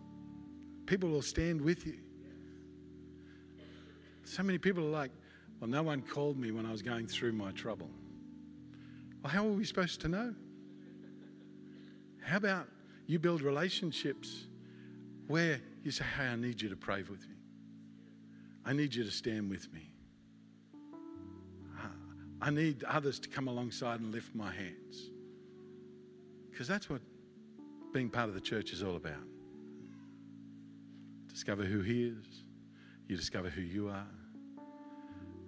people 0.86 1.08
will 1.08 1.22
stand 1.22 1.60
with 1.60 1.86
you. 1.86 2.00
So 4.24 4.42
many 4.42 4.58
people 4.58 4.84
are 4.84 4.90
like, 4.90 5.12
well, 5.60 5.70
no 5.70 5.84
one 5.84 6.02
called 6.02 6.36
me 6.36 6.50
when 6.50 6.66
I 6.66 6.72
was 6.72 6.82
going 6.82 7.06
through 7.06 7.34
my 7.34 7.52
trouble. 7.52 7.90
How 9.28 9.46
are 9.46 9.52
we 9.52 9.64
supposed 9.64 10.00
to 10.00 10.08
know? 10.08 10.34
How 12.22 12.38
about 12.38 12.66
you 13.06 13.18
build 13.18 13.42
relationships 13.42 14.46
where 15.26 15.60
you 15.84 15.90
say, 15.90 16.04
hey, 16.16 16.24
I 16.24 16.36
need 16.36 16.60
you 16.60 16.68
to 16.68 16.76
pray 16.76 17.02
with 17.02 17.20
me? 17.28 17.36
I 18.64 18.72
need 18.72 18.94
you 18.94 19.04
to 19.04 19.10
stand 19.10 19.50
with 19.50 19.72
me. 19.72 19.92
Ah, 21.78 21.90
I 22.42 22.50
need 22.50 22.84
others 22.84 23.18
to 23.20 23.28
come 23.28 23.48
alongside 23.48 24.00
and 24.00 24.12
lift 24.12 24.34
my 24.34 24.52
hands. 24.52 25.10
Because 26.50 26.68
that's 26.68 26.90
what 26.90 27.00
being 27.92 28.10
part 28.10 28.28
of 28.28 28.34
the 28.34 28.40
church 28.40 28.72
is 28.72 28.82
all 28.82 28.96
about. 28.96 29.24
Discover 31.28 31.64
who 31.64 31.80
He 31.80 32.04
is, 32.08 32.44
you 33.06 33.16
discover 33.16 33.48
who 33.48 33.62
you 33.62 33.88
are, 33.88 34.06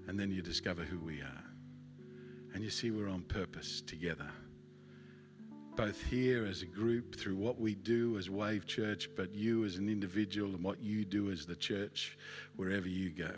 and 0.09 0.19
then 0.19 0.31
you 0.31 0.41
discover 0.41 0.83
who 0.83 0.99
we 0.99 1.21
are. 1.21 1.50
And 2.55 2.65
you 2.65 2.71
see, 2.71 2.91
we're 2.91 3.09
on 3.09 3.23
purpose 3.23 3.81
together 3.81 4.31
both 5.81 6.03
here 6.03 6.45
as 6.45 6.61
a 6.61 6.67
group 6.67 7.17
through 7.17 7.37
what 7.37 7.59
we 7.59 7.75
do 7.75 8.19
as 8.19 8.29
Wave 8.29 8.67
Church, 8.67 9.09
but 9.17 9.35
you 9.35 9.65
as 9.65 9.77
an 9.77 9.89
individual 9.89 10.51
and 10.51 10.63
what 10.63 10.79
you 10.83 11.07
do 11.07 11.31
as 11.31 11.47
the 11.47 11.57
church 11.57 12.19
wherever 12.57 12.87
you 12.87 13.09
go. 13.09 13.33